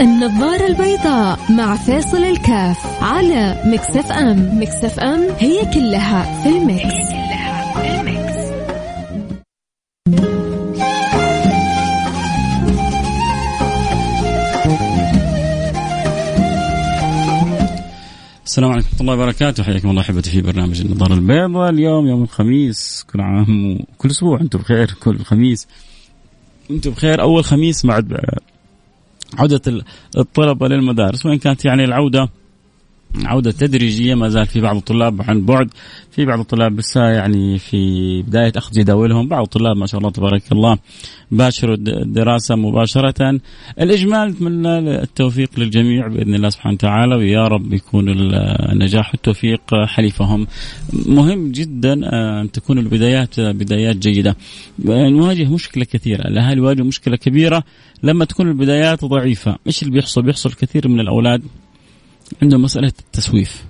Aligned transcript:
النظارة 0.00 0.66
البيضاء 0.66 1.38
مع 1.52 1.76
فيصل 1.76 2.16
الكاف 2.16 3.02
على 3.02 3.62
Mix 3.66 4.12
FM. 4.12 4.60
Mix 4.60 4.98
FM 5.00 5.20
هي 5.38 5.74
كلها 5.74 6.42
في 6.42 6.48
ال 6.48 6.55
Mix, 6.55 6.84
هي 6.84 7.08
كلها 7.08 7.72
في 7.74 8.00
ال 8.00 8.08
Mix. 8.08 8.38
السلام 18.46 18.70
عليكم 18.70 18.88
ورحمة 18.88 19.00
الله 19.00 19.14
وبركاته. 19.14 19.62
حياكم 19.62 19.90
الله 19.90 20.02
أحبتي 20.02 20.30
في 20.30 20.42
برنامج 20.42 20.80
النظارة 20.80 21.14
البيضاء 21.14 21.70
اليوم 21.70 22.06
يوم 22.06 22.22
الخميس. 22.22 23.06
كل 23.12 23.20
عام 23.20 23.72
وكل 23.72 24.10
أسبوع 24.10 24.40
أنتم 24.40 24.58
بخير 24.58 24.94
كل 25.02 25.18
خميس. 25.18 25.68
أنتم 26.70 26.90
بخير. 26.90 27.22
أول 27.22 27.44
خميس 27.44 27.86
بعد 27.86 28.20
عودة 29.38 29.82
الطلبة 30.18 30.68
للمدارس 30.68 31.26
وإن 31.26 31.38
كانت 31.38 31.64
يعني 31.64 31.84
العودة 31.84 32.28
عودة 33.24 33.50
تدريجية 33.50 34.14
ما 34.14 34.28
زال 34.28 34.46
في 34.46 34.60
بعض 34.60 34.76
الطلاب 34.76 35.22
عن 35.22 35.44
بعد 35.44 35.70
في 36.10 36.24
بعض 36.24 36.38
الطلاب 36.38 36.78
لسه 36.78 37.00
يعني 37.00 37.58
في 37.58 38.22
بداية 38.22 38.52
أخذ 38.56 38.72
جداولهم 38.72 39.28
بعض 39.28 39.42
الطلاب 39.42 39.76
ما 39.76 39.86
شاء 39.86 40.00
الله 40.00 40.10
تبارك 40.10 40.52
الله 40.52 40.78
باشروا 41.30 41.74
الدراسة 41.74 42.56
مباشرة. 42.56 43.40
الإجمال 43.80 44.28
نتمنى 44.28 44.78
التوفيق 44.78 45.50
للجميع 45.58 46.06
بإذن 46.06 46.34
الله 46.34 46.48
سبحانه 46.48 46.74
وتعالى 46.74 47.16
ويا 47.16 47.48
رب 47.48 47.72
يكون 47.72 48.08
النجاح 48.08 49.10
والتوفيق 49.10 49.60
حليفهم. 49.86 50.46
مهم 51.06 51.52
جدا 51.52 51.92
أن 51.92 52.50
تكون 52.52 52.78
البدايات 52.78 53.40
بدايات 53.40 53.96
جيدة. 53.96 54.36
نواجه 54.84 55.44
مشكلة 55.44 55.84
كثيرة 55.84 56.28
الأهالي 56.28 56.60
يواجهوا 56.60 56.86
مشكلة 56.86 57.16
كبيرة. 57.16 57.64
لما 58.02 58.24
تكون 58.24 58.48
البدايات 58.48 59.04
ضعيفة 59.04 59.56
إيش 59.66 59.82
اللي 59.82 59.94
بيحصل؟ 59.94 60.22
بيحصل 60.22 60.52
كثير 60.52 60.88
من 60.88 61.00
الأولاد 61.00 61.42
عندهم 62.42 62.62
مسألة 62.62 62.92
التسويف. 63.00 63.64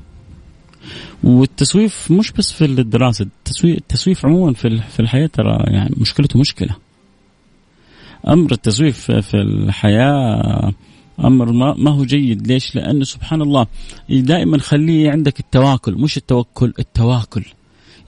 والتسويف 1.24 2.10
مش 2.10 2.32
بس 2.32 2.52
في 2.52 2.64
الدراسة 2.64 3.22
التسويف, 3.24 3.78
التسويف 3.78 4.26
عموما 4.26 4.52
في 4.52 4.80
في 4.80 5.00
الحياة 5.00 5.26
ترى 5.26 5.58
يعني 5.66 5.94
مشكلته 5.96 6.38
مشكلة. 6.38 6.76
أمر 8.28 8.52
التسويف 8.52 9.10
في 9.10 9.34
الحياة 9.34 10.72
أمر 11.20 11.52
ما 11.74 11.90
هو 11.90 12.04
جيد. 12.04 12.46
ليش؟ 12.46 12.76
لأنه 12.76 13.04
سبحان 13.04 13.42
الله 13.42 13.66
دائما 14.10 14.58
خليه 14.58 15.10
عندك 15.10 15.40
التواكل 15.40 15.94
مش 15.94 16.16
التوكل 16.16 16.72
التواكل. 16.78 17.44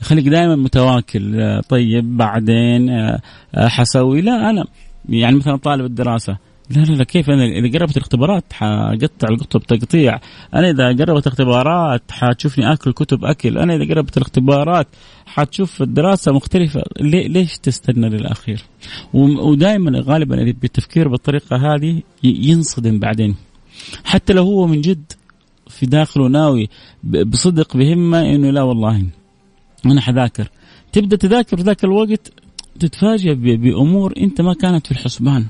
يخليك 0.02 0.28
دائما 0.28 0.56
متواكل. 0.56 1.60
طيب 1.68 2.16
بعدين 2.16 2.90
حسوي. 3.54 4.20
لا 4.20 4.50
أنا 4.50 4.64
يعني 5.08 5.36
مثلا 5.36 5.56
طالب 5.56 5.84
الدراسة 5.84 6.36
لا 6.70 6.80
لا 6.80 6.94
لا 6.94 7.04
كيف 7.04 7.30
أنا 7.30 7.44
إذا 7.44 7.78
قربت 7.78 7.96
الاختبارات 7.96 8.52
حقطع 8.52 9.28
الكتب 9.30 9.60
تقطيع، 9.60 10.20
أنا 10.54 10.70
إذا 10.70 10.88
قربت 10.88 11.26
الاختبارات 11.26 12.02
حتشوفني 12.10 12.72
آكل 12.72 12.92
كتب 12.92 13.24
أكل، 13.24 13.58
أنا 13.58 13.76
إذا 13.76 13.94
قربت 13.94 14.16
الاختبارات 14.16 14.86
حتشوف 15.26 15.82
الدراسه 15.82 16.32
مختلفة، 16.32 16.82
ليش 17.00 17.58
تستنى 17.58 18.08
للأخير؟ 18.08 18.64
ودائما 19.14 20.00
غالبا 20.00 20.41
اللي 20.41 20.52
بالتفكير 20.52 21.08
بالطريقة 21.08 21.56
هذه 21.56 22.02
ينصدم 22.22 22.98
بعدين. 22.98 23.34
حتى 24.04 24.32
لو 24.32 24.42
هو 24.42 24.66
من 24.66 24.80
جد 24.80 25.12
في 25.68 25.86
داخله 25.86 26.28
ناوي 26.28 26.68
بصدق 27.04 27.76
بهمة 27.76 28.20
إنه 28.20 28.50
لا 28.50 28.62
والله 28.62 29.06
أنا 29.86 30.00
حذاكر. 30.00 30.50
تبدأ 30.92 31.16
تذاكر 31.16 31.56
في 31.56 31.62
ذاك 31.62 31.84
الوقت 31.84 32.32
تتفاجئ 32.80 33.34
بأمور 33.34 34.14
أنت 34.18 34.41
ما 34.41 34.54
كانت 34.54 34.86
في 34.86 34.92
الحسبان. 34.92 35.46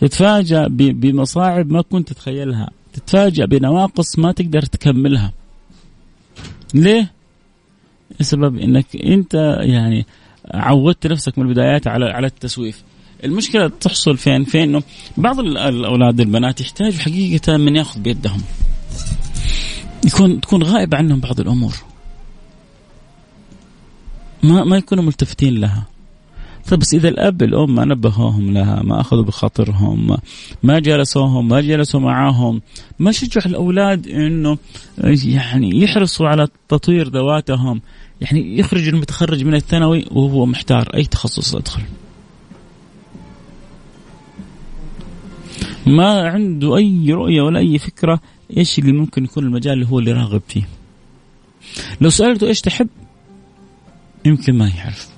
تتفاجأ 0.00 0.66
بمصاعب 0.70 1.72
ما 1.72 1.82
كنت 1.82 2.08
تتخيلها. 2.08 2.70
تتفاجأ 2.92 3.44
بنواقص 3.44 4.18
ما 4.18 4.32
تقدر 4.32 4.62
تكملها. 4.62 5.32
ليه؟ 6.74 7.12
السبب 8.20 8.58
إنك 8.58 8.86
أنت 8.96 9.34
يعني 9.60 10.06
عودت 10.54 11.06
نفسك 11.06 11.38
من 11.38 11.44
البدايات 11.48 11.86
على 11.86 12.04
على 12.04 12.26
التسويف. 12.26 12.82
المشكلة 13.24 13.68
تحصل 13.68 14.16
فين؟ 14.16 14.44
في 14.44 14.62
إنه 14.62 14.82
بعض 15.16 15.40
الأولاد 15.40 16.20
البنات 16.20 16.60
يحتاجوا 16.60 16.98
حقيقة 16.98 17.56
من 17.56 17.76
ياخذ 17.76 18.00
بيدهم. 18.00 18.42
يكون 20.06 20.40
تكون 20.40 20.62
غائب 20.62 20.94
عنهم 20.94 21.20
بعض 21.20 21.40
الأمور. 21.40 21.74
ما 24.42 24.64
ما 24.64 24.76
يكونوا 24.76 25.04
ملتفتين 25.04 25.54
لها. 25.54 25.86
طيب 26.68 26.80
بس 26.80 26.94
إذا 26.94 27.08
الأب 27.08 27.42
الأم 27.42 27.74
ما 27.74 27.84
نبهوهم 27.84 28.52
لها 28.54 28.82
ما 28.82 29.00
أخذوا 29.00 29.22
بخاطرهم 29.22 30.16
ما 30.62 30.78
جلسوهم 30.78 31.48
ما 31.48 31.60
جلسوا 31.60 32.00
معاهم 32.00 32.62
ما 32.98 33.12
شجعوا 33.12 33.46
الأولاد 33.46 34.08
إنه 34.08 34.58
يعني 35.24 35.82
يحرصوا 35.82 36.28
على 36.28 36.48
تطوير 36.68 37.08
ذواتهم 37.08 37.80
يعني 38.20 38.58
يخرج 38.58 38.88
المتخرج 38.88 39.44
من 39.44 39.54
الثانوي 39.54 40.04
وهو 40.10 40.46
محتار 40.46 40.88
أي 40.94 41.04
تخصص 41.04 41.54
ادخل 41.54 41.82
ما 45.86 46.28
عنده 46.28 46.76
أي 46.76 47.12
رؤية 47.12 47.42
ولا 47.42 47.58
أي 47.58 47.78
فكرة 47.78 48.20
إيش 48.56 48.78
اللي 48.78 48.92
ممكن 48.92 49.24
يكون 49.24 49.44
المجال 49.44 49.72
اللي 49.72 49.86
هو 49.88 49.98
اللي 49.98 50.12
راغب 50.12 50.42
فيه. 50.48 50.68
لو 52.00 52.10
سألته 52.10 52.46
إيش 52.46 52.60
تحب 52.60 52.88
يمكن 54.24 54.54
ما 54.54 54.68
يعرف. 54.68 55.13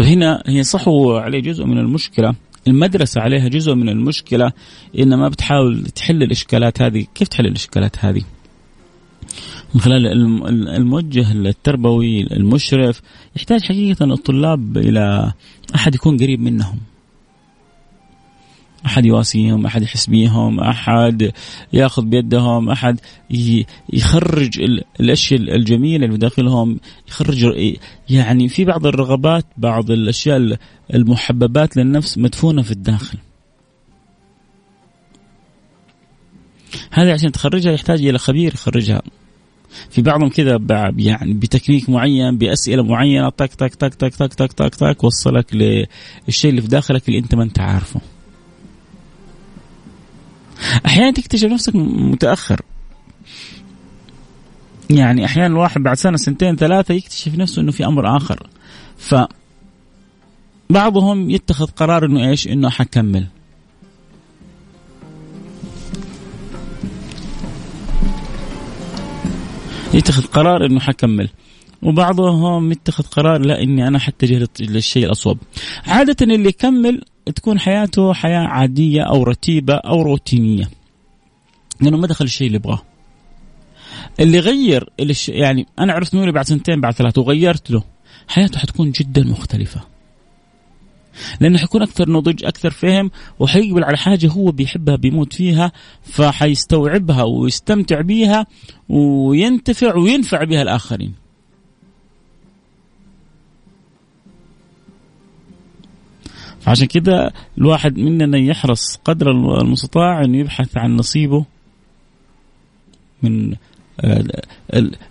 طيب 0.00 0.08
هنا 0.08 0.42
هي 0.46 0.62
صح 0.62 0.88
عليه 0.88 1.40
جزء 1.40 1.64
من 1.64 1.78
المشكلة. 1.78 2.34
المدرسة 2.68 3.20
عليها 3.20 3.48
جزء 3.48 3.74
من 3.74 3.88
المشكلة 3.88 4.52
إن 4.98 5.14
ما 5.14 5.28
بتحاول 5.28 5.86
تحل 5.86 6.22
الإشكالات 6.22 6.82
هذه. 6.82 7.06
كيف 7.14 7.28
تحل 7.28 7.46
الإشكالات 7.46 8.04
هذه؟ 8.04 8.22
من 9.74 9.80
خلال 9.80 10.06
الموجه 10.68 11.32
التربوي 11.32 12.22
المشرف. 12.22 13.00
يحتاج 13.36 13.62
حقيقة 13.62 14.04
الطلاب 14.04 14.78
إلى 14.78 15.32
أحد 15.74 15.94
يكون 15.94 16.16
قريب 16.16 16.40
منهم. 16.40 16.78
أحد 18.86 19.04
يواسيهم 19.04 19.66
أحد 19.66 19.82
يحس 19.82 20.06
بيهم 20.06 20.60
أحد 20.60 21.32
يأخذ 21.72 22.04
بيدهم 22.04 22.70
أحد 22.70 23.00
يخرج 23.92 24.60
الأشياء 25.00 25.40
الجميلة 25.40 26.04
اللي 26.04 26.16
بداخلهم 26.16 26.80
يخرج 27.08 27.46
يعني 28.10 28.48
في 28.48 28.64
بعض 28.64 28.86
الرغبات 28.86 29.44
بعض 29.56 29.90
الأشياء 29.90 30.56
المحببات 30.94 31.76
للنفس 31.76 32.18
مدفونة 32.18 32.62
في 32.62 32.70
الداخل. 32.70 33.18
هذه 36.90 37.12
عشان 37.12 37.32
تخرجها 37.32 37.72
يحتاج 37.72 38.06
إلى 38.06 38.18
خبير 38.18 38.54
يخرجها. 38.54 39.02
في 39.90 40.02
بعضهم 40.02 40.28
كذا 40.28 40.58
يعني 40.96 41.32
بتكنيك 41.32 41.90
معين 41.90 42.38
بأسئلة 42.38 42.82
معينة 42.82 43.28
طق 43.28 43.46
طق 43.46 43.74
طق 43.74 43.88
طق 43.88 44.26
طق 44.26 44.52
طق 44.52 44.68
طق 44.68 45.04
وصلك 45.04 45.54
للشيء 45.54 46.50
اللي 46.50 46.62
في 46.62 46.68
داخلك 46.68 47.08
اللي 47.08 47.18
أنت 47.18 47.34
ما 47.34 47.42
أنت 47.42 47.60
عارفه. 47.60 48.00
أحيانا 50.86 51.10
تكتشف 51.10 51.48
نفسك 51.48 51.76
متأخر. 51.76 52.60
يعني 54.90 55.24
أحيانا 55.24 55.46
الواحد 55.46 55.80
بعد 55.82 55.96
سنة 55.96 56.16
سنتين 56.16 56.56
ثلاثة 56.56 56.94
يكتشف 56.94 57.34
نفسه 57.34 57.62
إنه 57.62 57.72
في 57.72 57.86
أمر 57.86 58.16
آخر. 58.16 58.46
ف 58.98 59.14
بعضهم 60.70 61.30
يتخذ 61.30 61.66
قرار 61.66 62.06
إنه 62.06 62.28
إيش؟ 62.28 62.48
إنه 62.48 62.70
حكمل 62.70 63.26
يتخذ 69.94 70.22
قرار 70.22 70.66
إنه 70.66 70.80
حكمل 70.80 71.28
وبعضهم 71.82 72.72
يتخذ 72.72 73.04
قرار 73.04 73.40
لا 73.40 73.62
إني 73.62 73.88
أنا 73.88 73.98
حتجه 73.98 74.48
للشيء 74.60 75.06
الأصوب. 75.06 75.38
عادة 75.86 76.16
اللي 76.34 76.48
يكمل 76.48 77.02
تكون 77.34 77.58
حياته 77.58 78.12
حياة 78.12 78.46
عادية 78.46 79.02
أو 79.02 79.22
رتيبة 79.22 79.74
أو 79.74 80.02
روتينية. 80.02 80.70
لأنه 81.80 81.96
ما 81.96 82.06
دخل 82.06 82.24
الشيء 82.24 82.46
اللي 82.46 82.56
يبغاه. 82.56 82.82
اللي 84.20 84.38
غير 84.38 84.90
اللي 85.00 85.14
يعني 85.28 85.66
أنا 85.78 85.92
عرفت 85.92 86.14
نوري 86.14 86.32
بعد 86.32 86.44
سنتين 86.44 86.80
بعد 86.80 86.92
ثلاثة 86.92 87.22
وغيرت 87.22 87.70
له 87.70 87.82
حياته 88.28 88.58
حتكون 88.58 88.90
جدا 88.90 89.24
مختلفة. 89.24 89.80
لأنه 91.40 91.58
حيكون 91.58 91.82
أكثر 91.82 92.10
نضج 92.10 92.44
أكثر 92.44 92.70
فهم 92.70 93.10
وحيقبل 93.38 93.84
على 93.84 93.96
حاجة 93.96 94.26
هو 94.26 94.50
بيحبها 94.50 94.96
بيموت 94.96 95.32
فيها 95.32 95.72
فحيستوعبها 96.02 97.22
ويستمتع 97.22 98.00
بيها 98.00 98.46
وينتفع 98.88 99.96
وينفع 99.96 100.44
بها 100.44 100.62
الآخرين. 100.62 101.19
فعشان 106.60 106.86
كده 106.86 107.32
الواحد 107.58 107.98
مننا 107.98 108.38
يحرص 108.38 108.96
قدر 109.04 109.30
المستطاع 109.60 110.24
انه 110.24 110.38
يبحث 110.38 110.76
عن 110.76 110.96
نصيبه 110.96 111.44
من 113.22 113.54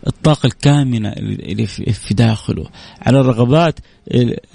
الطاقة 0.07 0.47
الكامنة 0.47 1.09
اللي 1.09 1.65
في 1.67 2.13
داخله 2.13 2.69
على 3.01 3.19
الرغبات 3.19 3.79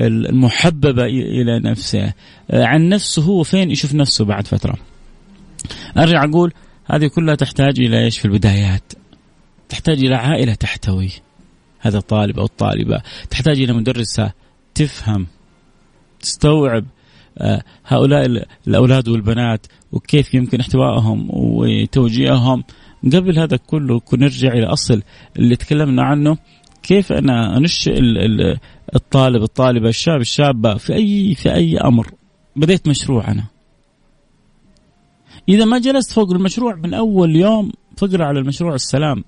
المحببة 0.01 1.05
إلى 1.05 1.61
نفسه 1.61 2.13
عن 2.51 2.89
نفسه 2.89 3.23
هو 3.23 3.43
فين 3.43 3.71
يشوف 3.71 3.95
نفسه 3.95 4.25
بعد 4.25 4.47
فترة. 4.47 4.77
أرجع 5.99 6.25
أقول 6.25 6.53
هذه 6.87 7.07
كلها 7.07 7.35
تحتاج 7.35 7.81
إلى 7.81 8.05
إيش؟ 8.05 8.19
في 8.19 8.25
البدايات. 8.25 8.93
تحتاج 9.69 10.05
إلى 10.05 10.15
عائلة 10.15 10.55
تحتوي. 10.55 11.11
هذا 11.79 11.99
الطالب 11.99 12.39
أو 12.39 12.45
الطالبة. 12.45 13.03
تحتاج 13.31 13.61
إلى 13.61 13.73
مدرسة 13.73 14.33
تفهم. 14.75 15.27
تستوعب 16.25 16.85
آه، 17.39 17.63
هؤلاء 17.87 18.47
الأولاد 18.69 19.09
والبنات 19.09 19.67
وكيف 19.93 20.35
يمكن 20.35 20.61
احتوائهم 20.61 21.29
وتوجيههم. 21.31 22.65
قبل 23.05 23.39
هذا 23.39 23.57
كله 23.57 24.01
نرجع 24.13 24.53
إلى 24.53 24.67
أصل 24.67 25.03
اللي 25.39 25.57
تكلمنا 25.57 26.03
عنه. 26.03 26.37
كيف 26.83 27.13
أنا 27.13 27.57
أنشئ 27.57 27.93
الطالب 28.95 29.43
الطالبة 29.43 29.89
الشاب 29.89 30.21
الشابة 30.21 30.75
في 30.75 30.95
أي 30.95 31.35
في 31.35 31.55
أي 31.55 31.79
أمر؟ 31.79 32.11
بديت 32.57 32.89
مشروع 32.89 33.31
أنا. 33.31 33.45
إذا 35.49 35.65
ما 35.65 35.79
جلست 35.79 36.13
فوق 36.13 36.31
المشروع 36.33 36.75
من 36.75 36.95
أول 36.95 37.37
يوم 37.37 37.73
فقرة 37.97 38.25
على 38.25 38.39
المشروع 38.39 38.75
السلام. 38.75 39.25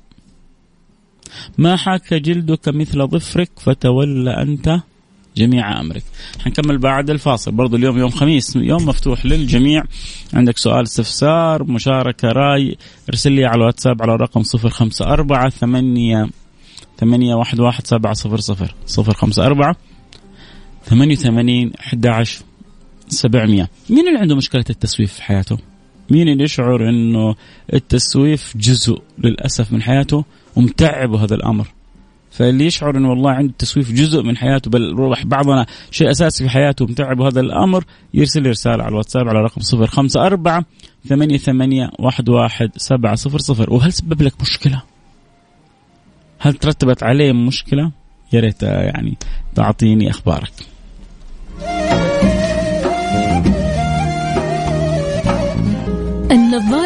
ما 1.59 1.77
حاك 1.77 2.15
جلدك 2.15 2.69
مثل 2.69 3.07
ظفرك 3.07 3.51
فتولى 3.57 4.43
أنت 4.43 4.81
جميع 5.37 5.81
أمرك. 5.81 6.03
حنكمل 6.45 6.79
بعد 6.79 7.11
الفاصل. 7.11 7.53
برضو 7.53 7.77
اليوم 7.77 7.99
يوم 7.99 8.11
خميس 8.11 8.57
يوم 8.57 8.87
مفتوح 8.87 9.27
للجميع. 9.27 9.83
عندك 10.35 10.59
سؤال 10.59 10.83
استفسار 10.83 11.65
مشاركة 11.65 12.29
رأي 12.29 12.77
ارسل 13.09 13.33
لي 13.33 13.45
على 13.45 13.57
الواتساب 13.57 14.03
على 14.03 14.17
رقم 14.17 14.43
صفر 14.43 14.69
خمسة 14.69 15.05
أربعة 15.05 15.49
ثمانية 15.49 16.27
ثمانية 16.99 17.35
واحد 17.35 17.61
واحد 17.61 17.87
سبعة 17.87 18.13
صفر 18.13 18.41
صفر 18.41 18.75
صفر 18.87 19.15
خمسة 19.15 19.47
أربعة 19.47 19.77
ثمانية 20.85 21.15
ثمانين 21.15 21.73
أحد 21.81 22.07
عشر 22.07 22.43
سبعمية. 23.09 23.71
مين 23.91 24.09
اللي 24.09 24.19
عنده 24.19 24.37
مشكلة 24.37 24.65
التسويف 24.71 25.13
في 25.13 25.23
حياته؟ 25.23 25.59
مين 26.11 26.29
اللي 26.29 26.45
يشعر 26.45 26.89
أنه 26.89 27.35
التسويف 27.75 28.57
جزء 28.57 29.03
للأسف 29.19 29.73
من 29.73 29.83
حياته 29.83 30.25
ومتعبه 30.57 31.25
هذا 31.25 31.35
الأمر؟ 31.35 31.67
فاللي 32.31 32.67
يشعر 32.67 32.97
إنه 32.97 33.11
والله 33.11 33.31
عنده 33.31 33.53
تسويف 33.59 33.93
جزء 33.93 34.23
من 34.23 34.37
حياته 34.37 34.71
بل 34.71 35.15
بعضنا 35.25 35.67
شيء 35.91 36.11
أساسي 36.11 36.45
في 36.45 36.51
حياته 36.51 36.85
ومتعب 36.85 37.21
هذا 37.21 37.41
الأمر 37.41 37.85
يرسل 38.15 38.47
رسالة 38.47 38.83
على 38.83 38.91
الواتساب 38.93 39.29
على 39.29 39.39
رقم 39.39 39.61
054 39.75 40.65
ثمانية 41.09 41.39
ثمانية 41.39 41.91
واحد 41.99 42.29
واحد 42.29 42.71
سبعة 42.77 43.15
صفر 43.15 43.39
صفر 43.39 43.73
وهل 43.73 43.93
سبب 43.93 44.23
لك 44.23 44.41
مشكلة؟ 44.41 44.83
هل 46.39 46.55
ترتبت 46.55 47.03
عليه 47.03 47.33
مشكلة؟ 47.33 47.91
يا 48.33 48.41
ريت 48.41 48.63
يعني 48.63 49.17
تعطيني 49.55 50.11
أخبارك 50.11 50.53
النظارة 56.31 56.86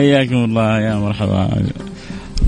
حياكم 0.00 0.44
الله 0.44 0.80
يا 0.80 0.94
مرحبا. 0.94 1.62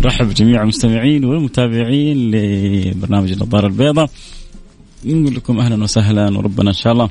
نرحب 0.01 0.29
بجميع 0.29 0.63
المستمعين 0.63 1.25
والمتابعين 1.25 2.31
لبرنامج 2.31 3.33
النظاره 3.33 3.67
البيضاء. 3.67 4.11
نقول 5.05 5.35
لكم 5.35 5.59
أهلا 5.59 5.83
وسهلا 5.83 6.39
وربنا 6.39 6.71
إن 6.71 6.75
شاء 6.75 6.93
الله 6.93 7.09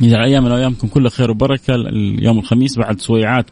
يجعل 0.00 0.24
أيامنا 0.24 0.54
وأيامكم 0.54 0.88
كل 0.88 1.08
خير 1.08 1.30
وبركة 1.30 1.74
اليوم 1.74 2.38
الخميس 2.38 2.78
بعد 2.78 3.00
سويعات. 3.00 3.46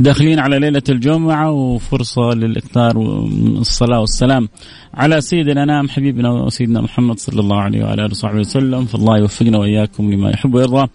داخلين 0.00 0.38
على 0.38 0.58
ليلة 0.58 0.82
الجمعة 0.88 1.50
وفرصة 1.50 2.30
للإكثار 2.34 2.98
من 2.98 3.56
الصلاة 3.56 4.00
والسلام 4.00 4.48
على 4.94 5.20
سيد 5.20 5.48
الأنام 5.48 5.88
حبيبنا 5.88 6.30
وسيدنا 6.30 6.80
محمد 6.80 7.18
صلى 7.18 7.40
الله 7.40 7.60
عليه 7.60 7.84
وعلى 7.84 8.04
آله 8.04 8.10
وصحبه 8.10 8.40
وسلم. 8.40 8.84
فالله 8.84 9.18
يوفقنا 9.18 9.58
وإياكم 9.58 10.12
لما 10.12 10.30
يحب 10.30 10.54
ويرضى. 10.54 10.88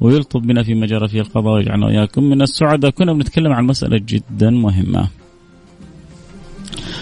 ويلطف 0.00 0.40
بنا 0.40 0.62
فيما 0.62 0.86
جرى 0.86 1.08
فيه 1.08 1.20
القضاء 1.20 1.54
ويجعلنا 1.54 1.86
وإياكم 1.86 2.24
من 2.24 2.42
السعداء 2.42 2.90
كنا 2.90 3.12
بنتكلم 3.12 3.52
عن 3.52 3.64
مسألة 3.64 4.00
جدا 4.06 4.50
مهمة 4.50 5.08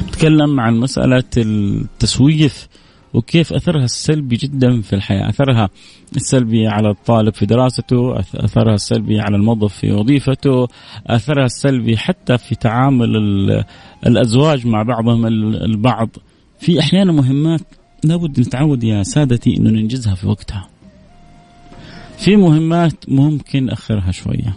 نتكلم 0.08 0.60
عن 0.60 0.76
مسألة 0.76 1.24
التسويف 1.36 2.68
وكيف 3.14 3.52
أثرها 3.52 3.84
السلبي 3.84 4.36
جدا 4.36 4.80
في 4.80 4.92
الحياة، 4.92 5.28
أثرها 5.28 5.68
السلبي 6.16 6.66
على 6.66 6.90
الطالب 6.90 7.34
في 7.34 7.46
دراسته، 7.46 8.18
أثرها 8.18 8.74
السلبي 8.74 9.20
على 9.20 9.36
الموظف 9.36 9.74
في 9.74 9.92
وظيفته، 9.92 10.68
أثرها 11.06 11.44
السلبي 11.44 11.96
حتى 11.96 12.38
في 12.38 12.54
تعامل 12.54 13.16
الأزواج 14.06 14.66
مع 14.66 14.82
بعضهم 14.82 15.26
البعض. 15.26 16.08
في 16.58 16.80
أحيانا 16.80 17.12
مهمات 17.12 17.60
لابد 18.04 18.40
نتعود 18.40 18.84
يا 18.84 19.02
سادتي 19.02 19.56
إنه 19.56 19.70
ننجزها 19.70 20.14
في 20.14 20.26
وقتها. 20.26 20.68
في 22.24 22.36
مهمات 22.36 23.08
ممكن 23.08 23.70
أخرها 23.70 24.10
شوية. 24.10 24.54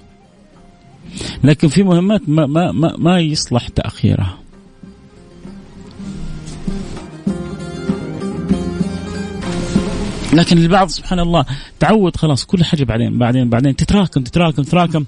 لكن 1.44 1.68
في 1.68 1.84
مهمات 1.84 2.30
ما 2.30 2.46
ما 2.46 2.72
ما, 2.72 2.96
ما 2.98 3.20
يصلح 3.20 3.68
تأخيرها. 3.68 4.38
لكن 10.34 10.58
البعض 10.58 10.88
سبحان 10.88 11.20
الله 11.20 11.46
تعود 11.80 12.16
خلاص 12.16 12.46
كل 12.46 12.64
حاجة 12.64 12.84
بعدين 12.84 13.18
بعدين 13.18 13.50
بعدين 13.50 13.76
تتراكم 13.76 14.24
تتراكم 14.24 14.64
تتراكم 14.64 15.06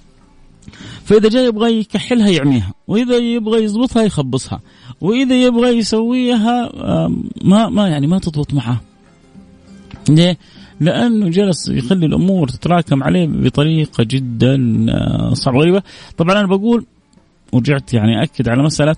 فإذا 1.06 1.29
جاي 1.29 1.45
يبغى 1.45 1.79
يكحلها 1.79 2.29
يعميها 2.29 2.73
وإذا 2.88 3.17
يبغى 3.17 3.63
يضبطها 3.63 4.03
يخبصها 4.03 4.61
وإذا 5.01 5.35
يبغى 5.35 5.69
يسويها 5.69 6.71
ما 7.41 7.69
ما 7.69 7.88
يعني 7.88 8.07
ما 8.07 8.19
تضبط 8.19 8.53
معه 8.53 8.81
ليه؟ 10.09 10.38
لأنه 10.80 11.30
جلس 11.30 11.70
يخلي 11.70 12.06
الأمور 12.06 12.48
تتراكم 12.48 13.04
عليه 13.04 13.28
بطريقة 13.28 14.04
جدا 14.04 14.86
آه، 14.90 15.34
صعبة 15.34 15.60
غريبة. 15.60 15.83
طبعا 16.18 16.40
أنا 16.40 16.48
بقول 16.48 16.86
ورجعت 17.52 17.94
يعني 17.94 18.24
اكد 18.24 18.50
على 18.50 18.64
مسألة 18.64 18.95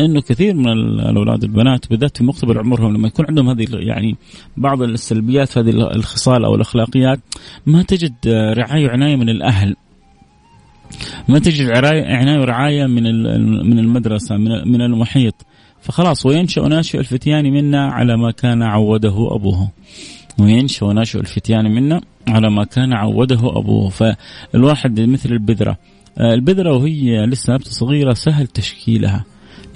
إنه 0.00 0.20
كثير 0.20 0.54
من 0.54 0.68
الأولاد 0.68 1.44
البنات 1.44 1.90
بالذات 1.90 2.16
في 2.16 2.24
مقتبل 2.24 2.58
عمرهم 2.58 2.94
لما 2.96 3.08
يكون 3.08 3.26
عندهم 3.28 3.48
هذه 3.48 3.66
يعني 3.72 4.16
بعض 4.56 4.82
السلبيات 4.82 5.58
هذه 5.58 5.70
الخصال 5.70 6.44
أو 6.44 6.54
الأخلاقيات 6.54 7.20
ما 7.66 7.82
تجد 7.82 8.14
رعاية 8.56 8.86
وعناية 8.86 9.16
من 9.16 9.28
الأهل. 9.28 9.76
ما 11.28 11.38
تجد 11.38 11.70
عناية 11.76 12.40
ورعاية 12.40 12.86
من 12.86 13.02
من 13.70 13.78
المدرسة 13.78 14.36
من 14.36 14.80
المحيط. 14.80 15.34
فخلاص 15.80 16.26
وينشأ 16.26 16.60
ناشئ 16.60 16.98
الفتيان 16.98 17.52
منا 17.52 17.86
على 17.86 18.16
ما 18.16 18.30
كان 18.30 18.62
عوده 18.62 19.28
أبوه. 19.34 19.68
وينشا 20.40 20.84
ناشئ 20.84 21.20
الفتيان 21.20 21.74
منا 21.74 22.00
على 22.28 22.50
ما 22.50 22.64
كان 22.64 22.92
عوده 22.92 23.58
أبوه. 23.58 23.88
فالواحد 23.88 25.00
مثل 25.00 25.32
البذرة. 25.32 25.76
البذرة 26.20 26.72
وهي 26.72 27.26
لسه 27.26 27.54
نبته 27.54 27.70
صغيرة 27.70 28.12
سهل 28.12 28.46
تشكيلها. 28.46 29.24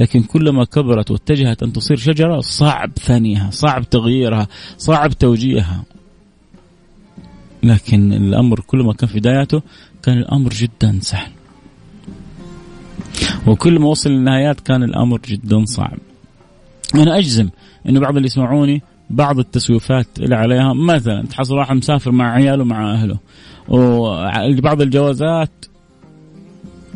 لكن 0.00 0.22
كلما 0.22 0.64
كبرت 0.64 1.10
واتجهت 1.10 1.62
أن 1.62 1.72
تصير 1.72 1.96
شجرة 1.96 2.40
صعب 2.40 2.90
ثانيها 2.98 3.50
صعب 3.50 3.90
تغييرها 3.90 4.48
صعب 4.78 5.12
توجيهها. 5.12 5.84
لكن 7.62 8.12
الأمر 8.12 8.60
كلما 8.60 8.92
كان 8.92 9.08
في 9.08 9.18
بداياته 9.18 9.62
كان 10.02 10.18
الأمر 10.18 10.50
جدا 10.50 10.98
سهل. 11.00 11.30
وكل 13.46 13.78
ما 13.78 13.86
وصل 13.86 14.10
للنهايات 14.10 14.60
كان 14.60 14.82
الأمر 14.82 15.20
جدا 15.28 15.64
صعب. 15.64 15.98
أنا 16.94 17.18
أجزم 17.18 17.50
أنه 17.88 18.00
بعض 18.00 18.16
اللي 18.16 18.26
يسمعوني 18.26 18.82
بعض 19.10 19.38
التسويفات 19.38 20.06
اللي 20.18 20.36
عليها 20.36 20.72
مثلا 20.72 21.26
تحصل 21.26 21.56
واحد 21.56 21.76
مسافر 21.76 22.10
مع 22.10 22.32
عياله 22.32 22.64
مع 22.64 22.92
أهله 22.92 23.18
وبعض 23.68 24.82
الجوازات 24.82 25.50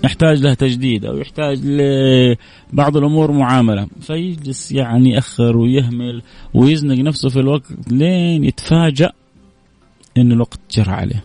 يحتاج 0.04 0.42
له 0.42 0.54
تجديد 0.54 1.04
أو 1.04 1.18
يحتاج 1.18 1.60
لبعض 1.64 2.96
الأمور 2.96 3.32
معاملة 3.32 3.86
فيجلس 4.00 4.72
يعني 4.72 5.10
يأخر 5.10 5.56
ويهمل 5.56 6.22
ويزنق 6.54 6.98
نفسه 6.98 7.28
في 7.28 7.40
الوقت 7.40 7.72
لين 7.90 8.44
يتفاجأ 8.44 9.12
إن 10.18 10.32
الوقت 10.32 10.60
جرى 10.70 10.90
عليه 10.90 11.24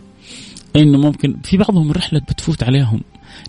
إنه 0.76 0.98
ممكن 0.98 1.36
في 1.42 1.56
بعضهم 1.56 1.90
الرحلة 1.90 2.20
بتفوت 2.20 2.62
عليهم 2.62 3.00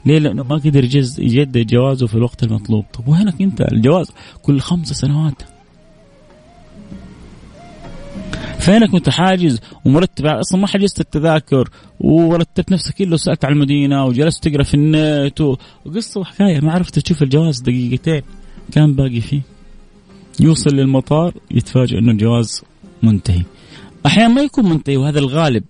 ليه؟ 0.06 0.20
لأنه 0.20 0.44
ما 0.44 0.56
قدر 0.56 0.84
يجدد 1.20 1.68
جوازه 1.68 2.08
في 2.08 2.16
الوقت 2.16 2.44
المطلوب، 2.44 2.86
طب 2.94 3.08
وينك 3.08 3.42
أنت؟ 3.42 3.62
الجواز 3.62 4.12
كل 4.42 4.60
خمس 4.60 4.88
سنوات. 4.88 5.44
فينك 8.60 8.94
وانت 8.94 9.10
حاجز 9.10 9.60
ومرتب 9.86 10.26
أصلا 10.26 10.62
ما 10.62 10.68
حجزت 10.68 11.00
التذاكر 11.00 11.70
ورتبت 12.00 12.72
نفسك 12.72 13.02
إلا 13.02 13.14
وسألت 13.14 13.46
على 13.46 13.54
المدينة 13.54 14.06
وجلست 14.06 14.48
تقرأ 14.48 14.64
في 14.64 14.74
النت 14.74 15.42
وقصة 15.86 16.20
وحكاية 16.20 16.60
ما 16.60 16.72
عرفت 16.72 17.00
تشوف 17.00 17.24
الجواز 17.24 17.62
دقيقتين 17.62 18.22
كان 18.72 18.94
باقي 18.94 19.22
فيه. 19.22 19.42
يوصل 20.40 20.76
للمطار 20.76 21.34
يتفاجئ 21.52 21.98
إنه 21.98 22.12
الجواز 22.12 22.62
منتهي. 23.04 23.44
أحيانا 24.06 24.34
ما 24.34 24.42
يكون 24.42 24.70
منتهي 24.70 24.98
وهذا 24.98 25.20
الغالب 25.20 25.64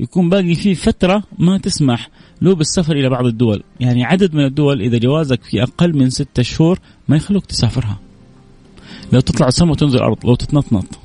يكون 0.00 0.28
باقي 0.28 0.54
فيه 0.54 0.74
فترة 0.74 1.22
ما 1.38 1.58
تسمح 1.58 2.08
له 2.42 2.54
بالسفر 2.54 2.92
إلى 2.92 3.08
بعض 3.08 3.26
الدول، 3.26 3.62
يعني 3.80 4.04
عدد 4.04 4.34
من 4.34 4.44
الدول 4.44 4.80
إذا 4.80 4.98
جوازك 4.98 5.42
في 5.42 5.62
أقل 5.62 5.96
من 5.96 6.10
ستة 6.10 6.42
شهور 6.42 6.78
ما 7.08 7.16
يخلوك 7.16 7.46
تسافرها. 7.46 7.98
لو 9.12 9.20
تطلع 9.20 9.46
السماء 9.46 9.72
وتنزل 9.72 9.96
الأرض 9.98 10.26
لو 10.26 10.34
تتنطنط. 10.34 10.98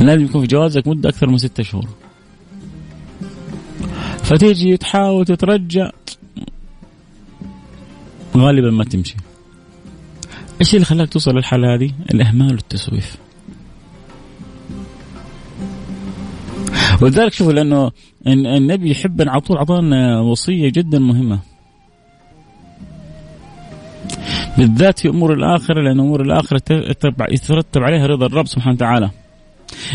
لازم 0.00 0.24
يكون 0.24 0.40
في 0.40 0.46
جوازك 0.46 0.86
مدة 0.86 1.08
أكثر 1.08 1.28
من 1.28 1.38
ستة 1.38 1.62
شهور. 1.62 1.88
فتيجي 4.22 4.76
تحاول 4.76 5.24
تترجى 5.24 5.90
غالبا 8.36 8.70
ما 8.70 8.84
تمشي. 8.84 9.16
إيش 10.60 10.74
اللي 10.74 10.84
خلاك 10.84 11.08
توصل 11.08 11.30
للحالة 11.30 11.74
هذه؟ 11.74 11.90
الإهمال 12.14 12.52
والتسويف. 12.52 13.16
ولذلك 17.02 17.32
شوفوا 17.32 17.52
لأنه 17.52 17.90
النبي 18.26 18.90
يحب 18.90 19.22
على 19.28 19.40
طول 19.40 19.56
اعطانا 19.56 20.20
وصية 20.20 20.68
جدا 20.68 20.98
مهمة. 20.98 21.40
بالذات 24.58 24.98
في 24.98 25.08
أمور 25.08 25.32
الآخرة 25.32 25.82
لأن 25.82 26.00
أمور 26.00 26.22
الآخرة 26.22 26.62
يترتب 27.30 27.82
عليها 27.82 28.06
رضا 28.06 28.26
الرب 28.26 28.46
سبحانه 28.46 28.74
وتعالى. 28.74 29.10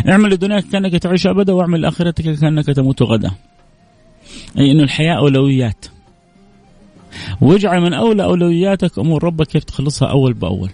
اعمل 0.10 0.30
لدنياك 0.30 0.64
كأنك 0.64 0.96
تعيش 0.96 1.28
أبدا 1.28 1.54
واعمل 1.54 1.82
لآخرتك 1.82 2.40
كأنك 2.40 2.66
تموت 2.66 3.02
غدا. 3.02 3.32
أي 4.58 4.72
انه 4.72 4.84
الحياة 4.84 5.14
أولويات. 5.14 5.86
واجعل 7.42 7.82
من 7.82 7.94
أولى 7.94 8.24
أولوياتك 8.24 9.00
أمور 9.00 9.24
ربك 9.24 9.48
كيف 9.48 9.64
تخلصها 9.64 10.08
أول 10.08 10.34
بأول. 10.34 10.70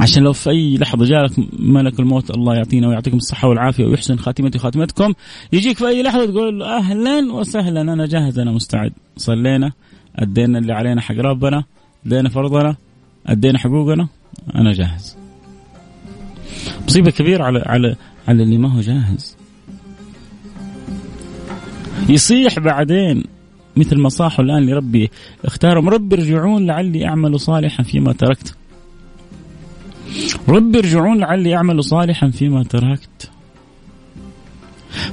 عشان 0.00 0.22
لو 0.22 0.32
في 0.32 0.50
أي 0.50 0.76
لحظة 0.76 1.04
جالك 1.04 1.32
ملك 1.58 2.00
الموت 2.00 2.30
الله 2.30 2.54
يعطينا 2.54 2.88
ويعطيكم 2.88 3.16
الصحة 3.16 3.48
والعافية 3.48 3.84
ويحسن 3.84 4.16
خاتمتي 4.16 4.58
خاتمتكم 4.58 5.12
يجيك 5.52 5.78
في 5.78 5.88
أي 5.88 6.02
لحظة 6.02 6.26
تقول 6.26 6.58
له 6.58 6.76
أهلا 6.76 7.32
وسهلا 7.32 7.80
أنا 7.80 8.06
جاهز 8.06 8.38
أنا 8.38 8.52
مستعد 8.52 8.92
صلينا 9.16 9.72
أدينا 10.16 10.58
اللي 10.58 10.72
علينا 10.72 11.00
حق 11.00 11.14
ربنا 11.14 11.64
أدينا 12.06 12.28
فرضنا 12.28 12.76
أدينا 13.26 13.58
حقوقنا 13.58 14.08
أنا 14.54 14.72
جاهز 14.72 15.16
مصيبة 16.86 17.10
كبيرة 17.10 17.44
على 17.44 17.62
على 17.66 17.96
على 18.28 18.42
اللي 18.42 18.58
ما 18.58 18.74
هو 18.74 18.80
جاهز. 18.80 19.36
يصيح 22.08 22.58
بعدين 22.58 23.24
مثل 23.76 23.98
ما 23.98 24.08
صاحوا 24.08 24.44
الآن 24.44 24.66
لربي. 24.66 25.10
اختارهم. 25.44 25.88
ربي 25.88 26.16
ارجعون 26.16 26.66
لعلي 26.66 27.06
أعمل 27.06 27.40
صالحا 27.40 27.82
فيما 27.82 28.12
تركت. 28.12 28.54
ربي 30.48 30.78
ارجعون 30.78 31.18
لعلي 31.18 31.56
أعمل 31.56 31.84
صالحا 31.84 32.30
فيما 32.30 32.62
تركت. 32.62 33.30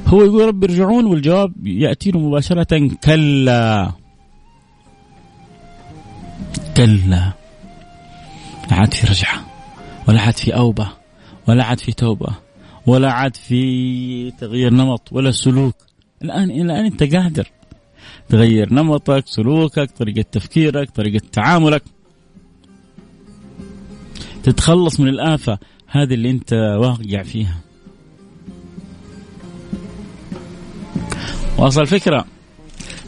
هو 0.07 0.23
يقول 0.23 0.47
ربي 0.47 0.65
ارجعون 0.65 1.05
والجواب 1.05 1.67
ياتي 1.67 2.11
له 2.11 2.19
مباشرة. 2.19 2.89
كلا. 3.03 3.91
كلا. 6.77 7.33
لا 8.71 8.75
عاد 8.77 8.93
في 8.93 9.07
رجعة 9.07 9.45
ولا 10.07 10.21
عاد 10.21 10.37
في 10.37 10.55
أوبة. 10.55 10.99
ولا 11.50 11.63
عاد 11.63 11.79
في 11.79 11.91
توبة 11.91 12.27
ولا 12.88 13.12
عاد 13.12 13.36
في 13.36 14.32
تغيير 14.32 14.74
نمط 14.74 15.01
ولا 15.12 15.32
سلوك. 15.32 15.75
الآن 16.24 16.51
الان 16.51 16.86
أنت 16.86 17.15
قادر؟ 17.15 17.51
تغير 18.29 18.74
نمطك 18.74 19.24
سلوكك 19.27 19.91
طريقة 19.91 20.25
تفكيرك 20.32 20.89
طريقة 20.89 21.22
تعاملك. 21.32 21.84
تتخلص 24.44 25.00
من 25.00 25.08
الآفة 25.08 25.58
هذه 25.88 26.13
اللي 26.13 26.29
أنت 26.29 26.53
واقع 26.53 27.24
فيها. 27.24 27.58
واصل 31.58 31.82
الفكرة؟ 31.82 32.25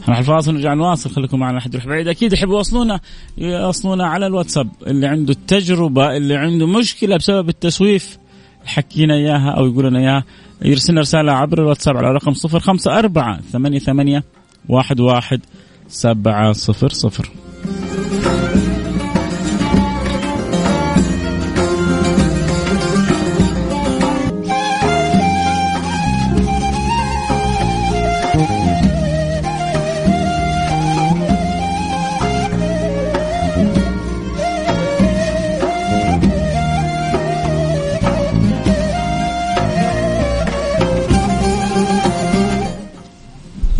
راح 0.08 0.18
الفاصل 0.18 0.54
نرجع 0.54 0.74
نواصل. 0.74 1.10
خليكم 1.10 1.38
معنا 1.38 1.58
لحد 1.58 1.74
يروح 1.74 1.86
بعيد 1.86 2.08
أكيد 2.08 2.32
يحبوا 2.32 2.56
يوصلونا 2.56 3.00
يوصلونا 3.38 4.06
على 4.06 4.26
الواتساب 4.26 4.68
اللي 4.86 5.06
عنده 5.06 5.32
التجربة 5.32 6.16
اللي 6.16 6.36
عنده 6.36 6.66
مشكلة 6.66 7.16
بسبب 7.16 7.48
التسويف. 7.48 8.21
يحكينا 8.64 9.14
إياها 9.14 9.50
أو 9.50 9.66
يقول 9.66 9.84
لنا 9.84 9.98
إياها. 9.98 10.24
يرسلنا 10.62 11.00
رسالة 11.00 11.32
عبر 11.32 11.58
الواتساب 11.58 11.96
على 11.96 12.08
رقم 12.12 12.32
054 12.44 13.40
88 13.52 14.22
11 14.70 15.38
700 15.88 17.51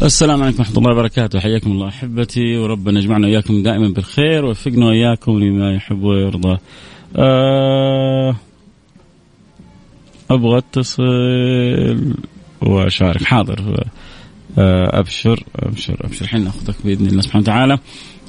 السلام 0.03 0.43
عليكم 0.43 0.59
ورحمة 0.59 0.79
الله 0.79 0.93
وبركاته. 0.93 1.41
حياكم 1.41 1.73
الله 1.73 1.89
أحبتي 1.89 2.57
وربنا 2.57 3.01
يجمعنا 3.01 3.27
وإياكم 3.27 3.63
دائما 3.63 3.89
بالخير 3.89 4.45
ويوفقنا 4.45 4.87
وإياكم 4.87 5.39
لما 5.39 5.75
يحب 5.75 6.03
ويرضى. 6.03 6.59
أه 7.17 8.37
أبغى 10.31 10.59
أتصل 10.59 11.03
وأشارك. 12.63 13.23
حاضر. 13.25 13.87
أه 14.59 14.99
أبشر 14.99 15.45
أبشر 15.57 15.97
أبشر. 16.01 16.23
الحين 16.23 16.45
نأخذك 16.45 16.75
بإذن 16.85 17.07
الله 17.07 17.23
سبحانه 17.23 17.43
وتعالى 17.43 17.79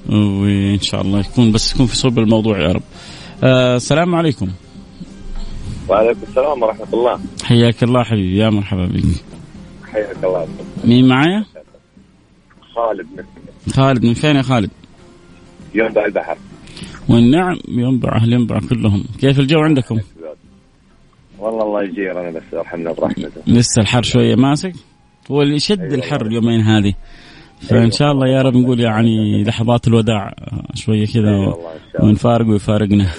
وإن 0.10 0.80
شاء 0.82 1.01
الله 1.01 1.20
يكون 1.20 1.51
بس 1.51 1.74
يكون 1.74 1.86
في 1.86 1.96
صلب 1.96 2.20
الموضوع 2.20 2.62
يا 2.62 2.72
رب. 2.72 2.84
أه 3.44 3.75
السلام 3.75 4.15
عليكم. 4.15 4.48
وعليكم 5.89 6.22
السلام 6.30 6.63
ورحمة 6.63 6.94
الله. 6.94 7.20
حياك 7.44 7.84
الله 7.84 8.03
حبيبي. 8.03 8.38
يا 8.38 8.50
مرحبا 8.50 8.86
بك. 8.86 9.03
حياك 9.92 10.24
الله. 10.24 10.48
مين 10.86 11.08
معايا؟ 11.08 11.46
خالد 12.75 13.08
من 13.18 13.24
خالد 13.74 14.06
من 14.06 14.13
فين 14.13 14.36
يا 14.36 14.42
خالد؟ 14.42 14.70
ينبع 15.75 16.06
البحر. 16.06 16.38
والنعم 17.10 17.58
ينبع 17.68 18.15
أهل 18.15 18.34
ينبع 18.34 18.60
كلهم، 18.70 19.03
كيف 19.20 19.39
الجو 19.39 19.60
عندكم؟ 19.60 20.00
والله 21.39 21.63
الله 21.63 21.84
يجيرنا 21.84 22.32
بس 22.32 22.53
أرحمنا 22.53 22.92
برحمته. 22.92 23.42
لسه 23.48 23.82
الحر 23.82 24.03
شوية 24.03 24.36
ماسك؟ 24.36 24.74
هو 25.32 25.42
اللي 25.42 25.56
يشد 25.56 25.80
أيوة 25.80 25.96
الحر 25.96 26.25
اليومين 26.25 26.62
هذه. 26.62 26.94
فإن 27.62 27.77
أيوة 27.77 27.89
شاء 27.89 28.12
الله 28.12 28.27
يا 28.27 28.42
رب 28.42 28.56
نقول 28.56 28.80
يعني 28.80 29.44
لحظات 29.44 29.88
الوداع 29.88 30.34
شوية 30.74 31.06
كذا 31.06 31.30
أيوة 31.30 31.60
ونفارق 32.00 32.48
ويفارقنا. 32.48 33.06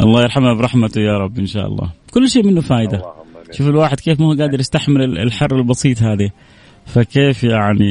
الله. 0.00 0.22
يرحمه 0.22 0.54
برحمته 0.54 1.00
يا 1.00 1.18
رب 1.18 1.38
إن 1.38 1.46
شاء 1.46 1.66
الله. 1.66 1.90
كل 2.14 2.28
شيء 2.28 2.46
منه 2.46 2.60
فائده 2.60 3.02
شوف 3.50 3.68
الواحد 3.68 4.00
كيف 4.00 4.20
ما 4.20 4.26
هو 4.26 4.30
قادر 4.30 4.60
يستحمل 4.60 5.18
الحر 5.18 5.56
البسيط 5.56 6.02
هذه. 6.02 6.30
فكيف 6.94 7.44
يعني 7.44 7.88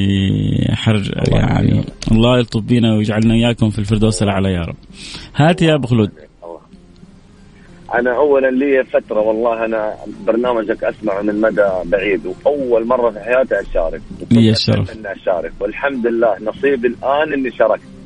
حرج 0.72 1.12
يعني 1.32 1.84
الله 2.12 2.38
يلطف 2.38 2.62
بينا 2.62 2.96
ويجعلنا 2.96 3.34
اياكم 3.34 3.70
في 3.70 3.80
الفردوس 3.80 4.24
الأعلى 4.24 4.54
يا 4.54 4.62
رب. 4.62 4.76
هات 5.36 5.62
يا 5.62 5.76
أبو 5.76 5.88
خلود. 5.88 6.12
أنا 7.94 8.16
اولا 8.16 8.48
لي 8.48 8.84
فترة 8.84 9.20
والله 9.20 9.66
أنا 9.66 9.94
برنامجك 10.28 10.84
اسمعه 10.84 11.22
من 11.22 11.42
مدى 11.42 11.70
بعيد 11.86 12.22
وأول 12.26 12.88
مرة 12.88 13.10
في 13.12 13.20
حياتي 13.20 13.56
أشارك. 13.70 14.02
لي 14.32 14.50
الشرف. 14.50 14.92
اني 14.92 15.12
أشارك 15.12 15.52
والحمد 15.60 16.08
لله 16.08 16.36
نصيبي 16.42 16.88
الآن 16.88 17.34
اني 17.34 17.52
شاركت. 17.52 17.97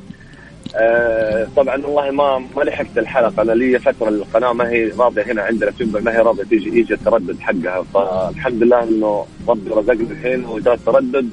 آه 0.76 1.46
طبعا 1.56 1.76
والله 1.76 2.10
ما 2.10 2.38
ما 2.56 2.62
لحقت 2.62 2.98
الحلقة. 2.98 3.42
أنا 3.42 3.52
لي 3.52 3.78
فترة 3.78 4.08
القناه 4.08 4.52
ما 4.52 4.68
هي 4.70 4.88
راضية 4.98 5.22
هنا 5.22 5.42
عندنا 5.42 5.70
في 5.70 5.84
ما 5.84 6.12
هي 6.12 6.18
راضية 6.18 6.44
تيجي 6.44 6.78
يجي 6.78 6.94
التردد 6.94 7.40
حقها. 7.40 7.82
فالحمد 7.82 8.62
لله 8.62 8.82
إنه 8.82 9.26
ربي 9.48 9.70
رزقني 9.70 10.10
الحين 10.10 10.44
وجاء 10.44 10.74
التردد 10.74 11.28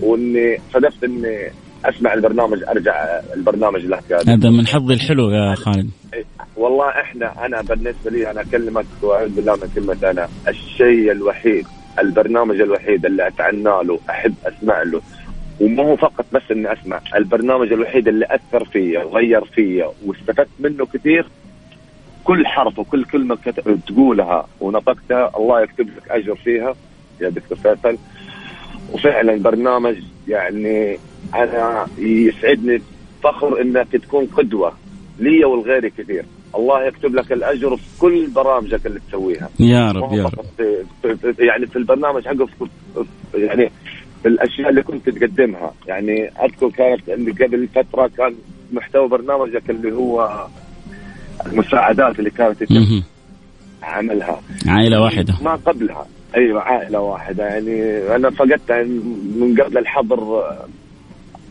وإني 0.00 0.58
صدفت 0.74 1.04
إني 1.04 1.50
أسمع 1.84 2.14
البرنامج 2.14 2.62
أرجع 2.68 3.20
البرنامج 3.36 3.80
له 3.80 4.00
هذا 4.12 4.50
من 4.50 4.66
حظي 4.66 4.94
الحلو 4.94 5.30
يا 5.30 5.54
خالد. 5.54 5.90
والله 6.56 6.88
إحنا 6.88 7.46
أنا 7.46 7.62
بالنسبة 7.62 8.10
لي 8.10 8.30
أنا 8.30 8.40
أكلمك 8.40 8.86
وأعوذ 9.02 9.28
بالله 9.28 9.54
من 9.56 9.68
كلمة 9.74 10.10
أنا 10.10 10.28
الشيء 10.48 11.12
الوحيد 11.12 11.66
البرنامج 11.98 12.60
الوحيد 12.60 13.06
اللي 13.06 13.28
أتعنى 13.28 13.62
له 13.62 13.98
أحب 14.10 14.34
أسمع 14.46 14.82
له 14.82 15.00
وما 15.60 15.82
هو 15.82 15.96
فقط 15.96 16.24
بس 16.32 16.42
إني 16.50 16.72
أسمع 16.72 17.00
البرنامج 17.16 17.72
الوحيد 17.72 18.08
اللي 18.08 18.26
أثر 18.30 18.64
فيا 18.64 19.04
وغير 19.04 19.44
فيا 19.44 19.90
واستفدت 20.06 20.48
منه 20.60 20.86
كثير 20.86 21.26
كل 22.24 22.46
حرف 22.46 22.78
وكل 22.78 23.04
كلمة 23.04 23.36
كت- 23.36 23.78
تقولها 23.86 24.46
ونطقتها 24.60 25.30
الله 25.36 25.62
يكتب 25.62 25.86
لك 25.88 26.10
أجر 26.10 26.34
فيها. 26.34 26.74
يا 27.20 27.28
دكتور 27.28 27.58
فيصل. 27.58 27.98
وفعلا 28.92 29.36
برنامج 29.42 29.96
يعني 30.28 30.98
أنا 31.34 31.86
يسعدني 31.98 32.82
فخر 33.24 33.60
انك 33.60 33.86
تكون 33.92 34.26
قدوة 34.26 34.72
لي 35.18 35.44
ولغيري 35.44 35.90
كثير. 35.90 36.24
الله 36.56 36.84
يكتب 36.86 37.14
لك 37.14 37.32
الأجر 37.32 37.76
في 37.76 38.00
كل 38.00 38.26
برامجك 38.26 38.86
اللي 38.86 39.00
تسويها. 39.08 39.48
يا 39.60 39.92
رب 39.92 40.12
يا 40.12 40.24
رب. 40.24 41.18
يعني 41.38 41.66
في 41.66 41.76
البرنامج 41.76 42.28
حقه 42.28 42.48
يعني 43.34 43.70
في 44.22 44.28
الأشياء 44.28 44.68
اللي 44.68 44.82
كنت 44.82 45.08
تقدمها. 45.08 45.74
يعني 45.86 46.30
أذكر 46.44 46.70
كانت 46.70 47.08
اللي 47.08 47.30
قبل 47.32 47.68
فترة 47.74 48.10
كان 48.16 48.34
محتوى 48.72 49.08
برنامجك 49.08 49.70
اللي 49.70 49.92
هو 49.92 50.46
المساعدات 51.46 52.18
اللي 52.18 52.30
كانت 52.30 52.62
يتم. 52.62 53.02
عملها. 53.82 54.40
عائلة 54.66 55.00
واحدة. 55.02 55.34
ما 55.42 55.54
قبلها. 55.54 56.06
أيوه 56.36 56.62
عائلة 56.62 57.00
واحدة. 57.00 57.44
يعني 57.44 57.98
أنا 58.16 58.30
فقدت 58.30 58.72
من 59.36 59.56
قبل 59.60 59.78
الحظر 59.78 60.42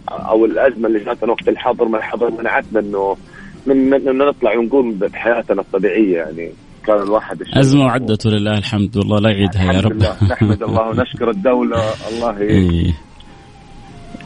أو 0.09 0.45
الأزمة 0.45 0.87
اللي 0.87 0.99
جاتنا 0.99 1.31
وقت 1.31 1.49
الحظر 1.49 1.85
من 1.85 1.95
الحظر 1.95 2.31
منعتنا 2.31 2.79
انه 2.79 3.17
من 3.65 3.89
من 3.89 4.07
إنه 4.07 4.25
نطلع 4.25 4.57
ونقوم 4.57 4.91
بحياتنا 4.91 5.61
الطبيعية. 5.61 6.17
يعني 6.17 6.51
كان 6.87 7.01
الواحد 7.03 7.41
الشيء- 7.41 7.59
أزمة 7.59 7.81
وعدت 7.85 8.25
ولله 8.25 8.57
الحمد 8.57 8.97
والله 8.97 9.19
لا 9.19 9.29
يعيدها 9.29 9.73
يا 9.73 9.79
رب. 9.79 9.93
لله. 9.93 10.15
نحمد 10.31 10.63
الله 10.63 10.89
ونشكر 10.89 11.29
الدولة. 11.29 11.81
الله 12.11 12.37
إيه. 12.41 12.93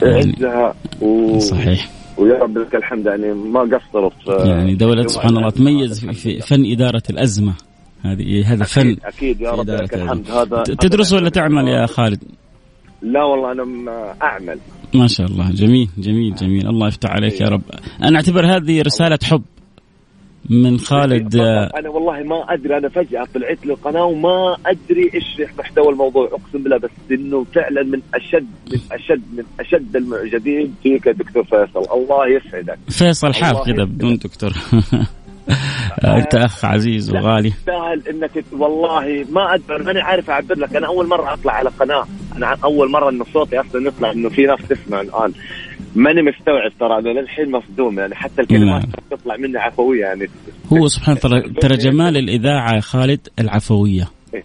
يعزها. 0.01 0.73
و... 1.01 1.39
صحيح. 1.39 1.89
ويا 2.17 2.39
رب 2.43 2.57
لك 2.57 2.75
الحمد. 2.75 3.05
يعني 3.05 3.33
ما 3.33 3.59
قصروا 3.59 4.09
في 4.09 4.49
يعني 4.49 4.75
دولة 4.75 5.07
سبحان 5.07 5.37
الله 5.37 5.49
تميز 5.49 5.99
في, 5.99 6.05
لله. 6.05 6.13
في 6.13 6.39
فن 6.39 6.65
إدارة 6.71 7.03
الأزمة. 7.09 7.53
هذه 8.05 8.53
هذا 8.53 8.63
فن 8.63 8.97
أكيد 9.05 9.41
يا 9.41 9.51
رب 9.51 9.69
لك. 9.69 9.93
الحمد. 9.93 10.31
هذا 10.31 10.63
تدرس 10.63 11.13
ولا 11.13 11.29
تعمل 11.29 11.67
يا 11.67 11.85
خالد؟ 11.85 12.23
لا 13.01 13.23
والله 13.23 13.51
أنا 13.51 13.63
أعمل. 14.21 14.59
ما 14.93 15.07
شاء 15.07 15.27
الله. 15.27 15.51
جميل 15.51 15.89
جميل 15.97 16.35
جميل. 16.35 16.67
الله 16.67 16.87
يفتح 16.87 17.09
عليك 17.09 17.41
يا 17.41 17.47
رب. 17.47 17.61
أنا 18.03 18.15
أعتبر 18.15 18.45
هذه 18.55 18.81
رسالة 18.81 19.19
حب. 19.23 19.41
من 20.49 20.79
خالد 20.79 21.35
آه، 21.35 21.69
أنا 21.79 21.89
والله 21.89 22.23
ما 22.23 22.53
أدري 22.53 22.77
أنا 22.77 22.89
فجأة 22.89 23.27
طلعت 23.33 23.65
له 23.65 23.75
قناة 23.75 24.03
وما 24.03 24.57
أدري 24.65 25.11
إيش 25.13 25.41
محتوى 25.59 25.89
الموضوع 25.89 26.25
أقسم 26.25 26.63
بالله 26.63 26.77
بس 26.77 26.89
إنه 27.11 27.43
فعلا 27.43 27.83
من 27.83 28.01
أشد 28.15 28.47
من 28.71 28.79
أشد 28.91 29.21
من 29.37 29.43
أشد 29.59 29.95
المعجبين 29.95 30.75
فيك 30.83 31.05
يا 31.05 31.11
دكتور 31.11 31.43
فيصل. 31.43 31.93
الله 31.93 32.27
يسعدك. 32.27 32.77
فيصل 32.89 33.33
حاف 33.33 33.65
كذا. 33.65 33.83
بدون 33.83 34.17
دكتور. 34.17 34.51
أنت 36.05 36.35
أخ 36.35 36.65
عزيز 36.65 37.11
وغالي. 37.11 37.49
تستاهل 37.49 38.01
إنك 38.09 38.45
والله 38.51 39.25
ما 39.31 39.55
أدري 39.55 39.83
ماني 39.83 40.01
عارف 40.01 40.29
أعبر 40.29 40.59
لك. 40.59 40.75
أنا 40.75 40.87
أول 40.87 41.07
مرة 41.07 41.33
أطلع 41.33 41.53
على 41.53 41.69
قناة. 41.69 42.05
أنا 42.35 42.57
أول 42.63 42.91
مرة 42.91 43.09
إنه 43.09 43.25
صوتي 43.33 43.59
أصلا 43.59 43.87
يطلع 43.87 44.11
إنه 44.11 44.29
في 44.29 44.41
ناس 44.41 44.59
تسمع 44.69 45.01
الآن. 45.01 45.33
ماني 45.95 46.21
مستوعب 46.21 46.71
ترى 46.79 46.99
أنا 46.99 47.19
للحين 47.19 47.51
مصدوم 47.51 47.99
يعني 47.99 48.15
حتى 48.15 48.41
الكلمات 48.41 48.83
نعم. 48.83 48.91
تطلع 49.11 49.37
مني 49.37 49.57
عفوية 49.57 50.01
يعني 50.01 50.27
هو 50.73 50.87
سبحان 50.87 51.17
الله 51.25 51.41
ترى 51.61 51.77
جمال 51.77 52.17
الإذاعة 52.17 52.75
يا 52.75 52.79
خالد 52.79 53.27
العفوية 53.39 54.07
إيه. 54.33 54.43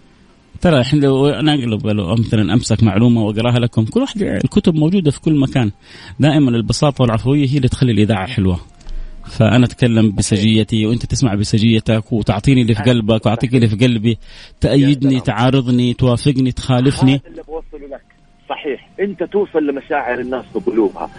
ترى 0.61 0.79
الحين 0.79 0.99
لو 0.99 1.27
أنا 1.27 1.53
أقلب 1.53 1.87
لو 1.87 2.15
مثلا 2.15 2.53
أمسك 2.53 2.83
معلومة 2.83 3.21
وأقراها 3.21 3.59
لكم 3.59 3.85
كل 3.85 3.99
واحد 3.99 4.21
الكتب 4.21 4.75
موجودة 4.75 5.11
في 5.11 5.21
كل 5.21 5.39
مكان 5.39 5.71
دائما 6.19 6.49
البساطة 6.49 7.01
والعفوية 7.01 7.47
هي 7.47 7.57
اللي 7.57 7.67
تخلي 7.67 7.91
الإذاعة 7.91 8.27
حلوة 8.27 8.59
فأنا 9.27 9.65
أتكلم 9.65 10.15
بسجيتي 10.15 10.85
وأنت 10.85 11.05
تسمع 11.05 11.35
بسجيتك 11.35 12.13
وتعطيني 12.13 12.61
اللي 12.61 12.75
في 12.75 12.83
قلبك 12.83 13.25
وأعطيك 13.25 13.55
اللي 13.55 13.67
في 13.67 13.75
قلبي 13.75 14.17
تأيدني. 14.61 15.19
تعارضني 15.19 15.93
توافقني 15.93 16.51
تخالفني 16.51 17.11
هذا 17.11 17.21
اللي 17.27 17.41
بوصله 17.43 17.87
لك 17.87 18.06
صحيح. 18.49 18.89
انت 18.99 19.23
توصل 19.23 19.67
لمشاعر 19.67 20.19
الناس 20.19 20.45
بقلوبها. 20.55 21.09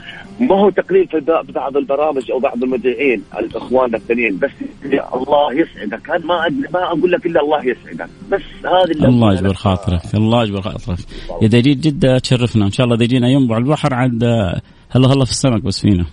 ما 0.40 0.54
هو 0.54 0.70
تقليل 0.70 1.06
في 1.08 1.20
بعض 1.54 1.76
البرامج 1.76 2.30
أو 2.30 2.38
بعض 2.38 2.62
المذيعين 2.64 3.24
الاخوان 3.38 3.94
الثانيين 3.94 4.38
بس 4.38 4.50
يا 4.84 5.14
الله 5.14 5.52
يسعدك. 5.52 6.10
أنا 6.10 6.26
ما 6.26 6.48
ما 6.74 6.84
أقول 6.84 7.12
لك 7.12 7.26
إلا 7.26 7.40
الله 7.40 7.66
يسعدك. 7.66 8.08
بس 8.30 8.42
هذه 8.64 8.90
اللي 8.90 9.08
الله 9.08 9.32
يجبر. 9.32 9.54
خاطرك. 9.54 10.00
الله 10.14 10.42
يجبر 10.42 10.60
خاطرك. 10.60 10.98
اذا 11.42 11.60
جيت 11.60 11.78
جده 11.78 12.18
تشرفنا. 12.18 12.64
إن 12.66 12.70
شاء 12.70 12.84
الله 12.84 12.96
اذا 12.96 13.06
جينا 13.06 13.28
ينبع 13.28 13.54
على 13.54 13.64
البحر 13.64 13.94
عاد 13.94 14.24
آه، 14.24 14.60
هلا 14.90 15.08
هلا 15.08 15.24
في 15.24 15.30
السمك 15.30 15.62
بس 15.62 15.80
فينا. 15.80 16.06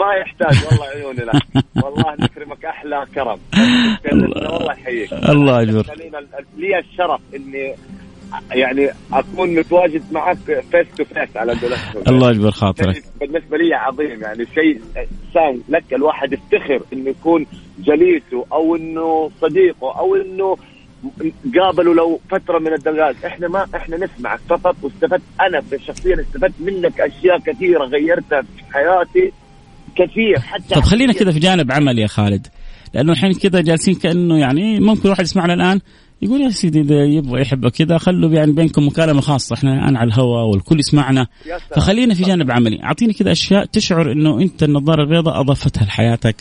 ما 0.00 0.14
يحتاج 0.20 0.66
والله 0.66 0.86
عيوني 0.86 1.20
لك 1.20 1.64
والله 1.84 2.14
نكرمك. 2.20 2.64
أحلى 2.64 3.06
كرم. 3.14 3.38
والله 4.52 4.72
يحييك. 4.72 5.12
الله 5.12 5.62
يجبر. 5.62 5.82
خلينا 5.82 6.18
لي 6.56 6.78
الشرف 6.78 7.20
إني 7.34 7.74
يعني 8.52 8.90
أكون 9.12 9.54
متواجد 9.54 10.02
معك 10.12 10.36
face 10.44 10.86
to 10.96 11.04
face 11.04 11.36
على 11.36 11.52
قولتهم. 11.52 12.02
الله 12.08 12.30
يجبر 12.30 12.50
خاطرك. 12.50 13.04
بالنسبة 13.20 13.56
لي 13.56 13.74
عظيم 13.74 14.22
يعني 14.22 14.46
شيء 14.54 14.80
سام 15.34 15.62
لك 15.68 15.94
الواحد 15.94 16.32
يفتخر 16.32 16.82
إنه 16.92 17.10
يكون 17.10 17.46
جليسه 17.78 18.44
أو 18.52 18.76
إنه 18.76 19.30
صديقه 19.40 19.98
أو 19.98 20.16
إنه 20.16 20.56
قابله 21.58 21.94
لو 21.94 22.20
فترة 22.30 22.58
من 22.58 22.72
الدقائق. 22.72 23.26
إحنا 23.26 23.48
ما 23.48 23.66
إحنا 23.76 23.96
نسمعك 23.96 24.40
فقط 24.48 24.76
واستفدت 24.82 25.22
أنا 25.40 25.62
شخصيا 25.86 26.20
استفدت 26.20 26.54
منك 26.60 27.00
أشياء 27.00 27.38
كثيرة 27.38 27.84
غيرتها 27.84 28.42
في 28.42 28.62
حياتي. 28.72 29.32
كثير 29.96 30.40
حتى 30.40 30.74
طب 30.74 30.80
خلينا 30.80 31.12
كذا 31.12 31.32
في 31.32 31.38
جانب 31.38 31.72
عمل 31.72 31.98
يا 31.98 32.06
خالد 32.06 32.46
لأنه 32.94 33.12
الحين 33.12 33.32
كذا 33.32 33.60
جالسين 33.60 33.94
كأنه 33.94 34.38
يعني 34.38 34.80
ممكن 34.80 35.08
واحد 35.08 35.24
يسمعنا 35.24 35.54
الآن. 35.54 35.80
يقول 36.22 36.40
يا 36.40 36.48
سيدي 36.48 36.80
إذا 36.80 37.04
يبغى 37.04 37.40
يحب 37.40 37.68
كذا 37.68 37.98
خلوا 37.98 38.30
يعني 38.30 38.52
بينكم 38.52 38.86
مكالمة 38.86 39.20
خاصة. 39.20 39.54
إحنا 39.54 39.72
الان 39.72 39.96
على 39.96 40.08
الهواء 40.08 40.46
والكل 40.46 40.78
يسمعنا. 40.78 41.26
فخلينا 41.76 42.14
في 42.14 42.22
جانب 42.22 42.50
عملي. 42.50 42.82
أعطيني 42.84 43.12
كذا 43.12 43.32
أشياء 43.32 43.64
تشعر 43.64 44.12
إنه 44.12 44.40
أنت 44.40 44.62
النظارة 44.62 45.02
البيضاء 45.02 45.40
أضافتها 45.40 45.84
لحياتك 45.84 46.36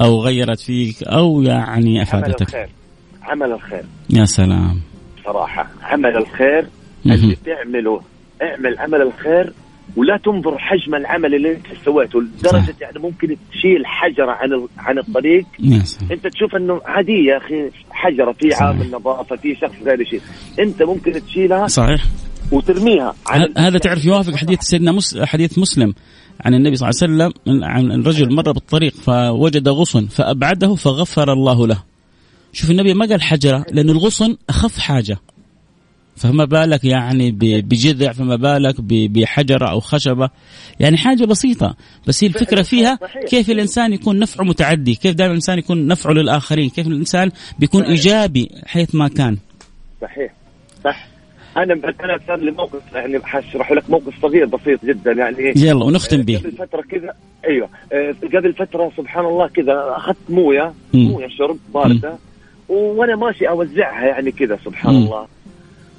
أو 0.00 0.20
غيرت 0.20 0.60
فيك 0.60 1.02
أو 1.02 1.42
يعني 1.42 1.98
عمل 1.98 2.00
أفادتك. 2.00 2.42
الخير. 2.42 2.68
عمل 3.22 3.52
الخير. 3.52 3.84
يا 4.10 4.24
سلام. 4.24 4.80
صراحة 5.24 5.70
عمل 5.82 6.16
الخير. 6.16 6.66
اللي 7.06 7.36
تعمله. 7.36 8.00
اعمل 8.42 8.78
عمل 8.78 9.02
الخير 9.02 9.52
ولا 9.96 10.16
تنظر 10.24 10.58
حجم 10.58 10.94
العمل 10.94 11.34
اللي 11.34 11.52
أنت 11.52 11.66
سويته. 11.84 12.20
لدرجة 12.20 12.74
يعني 12.80 12.98
ممكن 12.98 13.36
تشيل 13.52 13.86
حجره 13.86 14.30
عن 14.30 14.66
عن 14.78 14.98
الطريق. 14.98 15.46
يا 15.60 15.78
سلام. 15.78 16.12
أنت 16.12 16.26
تشوف 16.26 16.56
إنه 16.56 16.80
عادية 16.84 17.32
يا 17.32 17.36
أخي. 17.36 17.70
حجره 17.96 18.32
في. 18.32 18.54
عامل 18.54 18.90
نظافه 18.90 19.36
في 19.36 19.54
شخص 19.54 19.74
غير 19.84 20.04
شيء 20.04 20.20
أنت 20.60 20.82
ممكن 20.82 21.26
تشيلها 21.26 21.66
صحيح 21.66 22.04
وترميها 22.52 23.14
ه- 23.28 23.58
هذا 23.58 23.78
تعرف 23.78 24.04
يوافق 24.04 24.34
حديث 24.34 24.60
سيدنا 24.60 24.92
مس... 24.92 25.18
حديث 25.18 25.58
مسلم 25.58 25.94
عن 26.40 26.54
النبي 26.54 26.76
صلى 26.76 26.88
الله 26.90 27.00
عليه 27.02 27.32
وسلم 27.34 27.64
عن 27.64 28.00
الرجل 28.00 28.34
مر 28.34 28.52
بالطريق 28.52 28.94
فوجد 28.94 29.68
غصن 29.68 30.06
فأبعده 30.06 30.74
فغفر 30.74 31.32
الله 31.32 31.66
له. 31.66 31.82
شوف 32.52 32.70
النبي 32.70 32.94
ما 32.94 33.06
قال 33.06 33.22
حجرة 33.22 33.64
لأن 33.72 33.90
الغصن 33.90 34.36
أخف 34.48 34.78
حاجة. 34.78 35.18
فما 36.16 36.44
بالك 36.44 36.84
يعني 36.84 37.30
بجذع 37.60 38.12
فما 38.12 38.36
بالك 38.36 38.80
ب- 38.80 39.12
بحجرة 39.12 39.70
أو 39.70 39.80
خشبة 39.80 40.30
يعني 40.80 40.96
حاجة 40.96 41.24
بسيطة 41.24 41.76
بس 42.06 42.24
هي 42.24 42.28
الفكرة 42.28 42.62
فيها. 42.62 42.98
كيف 43.28 43.50
الإنسان 43.50 43.92
يكون 43.92 44.18
نفعه 44.18 44.44
متعدي، 44.44 44.94
كيف 44.94 45.14
دائما 45.14 45.30
الإنسان 45.30 45.58
يكون 45.58 45.86
نفعه 45.86 46.12
للآخرين، 46.12 46.68
كيف 46.70 46.86
الإنسان 46.86 47.30
بيكون 47.58 47.80
صحيح. 47.80 47.90
إيجابي 47.90 48.50
حيث 48.66 48.94
ما 48.94 49.08
كان. 49.08 49.36
صحيح 50.02 50.32
صح 50.84 51.06
أنا 51.56 51.74
أنا 51.74 52.18
صار 52.26 52.36
لي 52.36 52.50
موقف 52.50 52.80
يعني 52.94 53.18
حشرح 53.24 53.72
لك 53.72 53.90
موقف 53.90 54.22
صغير 54.22 54.46
بسيط 54.46 54.84
جدا 54.84 55.12
يعني 55.12 55.52
يلا 55.56 55.84
ونختم 55.84 56.22
به. 56.22 56.38
قبل 56.38 56.52
فترة 56.52 56.82
كذا 56.82 57.12
أيوه 57.48 57.68
آه، 57.92 58.14
قبل 58.34 58.52
فترة 58.52 58.92
سبحان 58.96 59.24
الله 59.24 59.48
كذا 59.48 59.94
أخذت 59.96 60.16
موية. 60.28 60.72
موية 60.94 61.28
شرب 61.28 61.58
باردة 61.74 62.14
وأنا 62.68 63.16
ماشي 63.16 63.48
أوزعها 63.48 64.06
يعني 64.06 64.32
كذا 64.32 64.58
سبحان 64.64 64.94
مم. 64.94 65.04
الله 65.04 65.26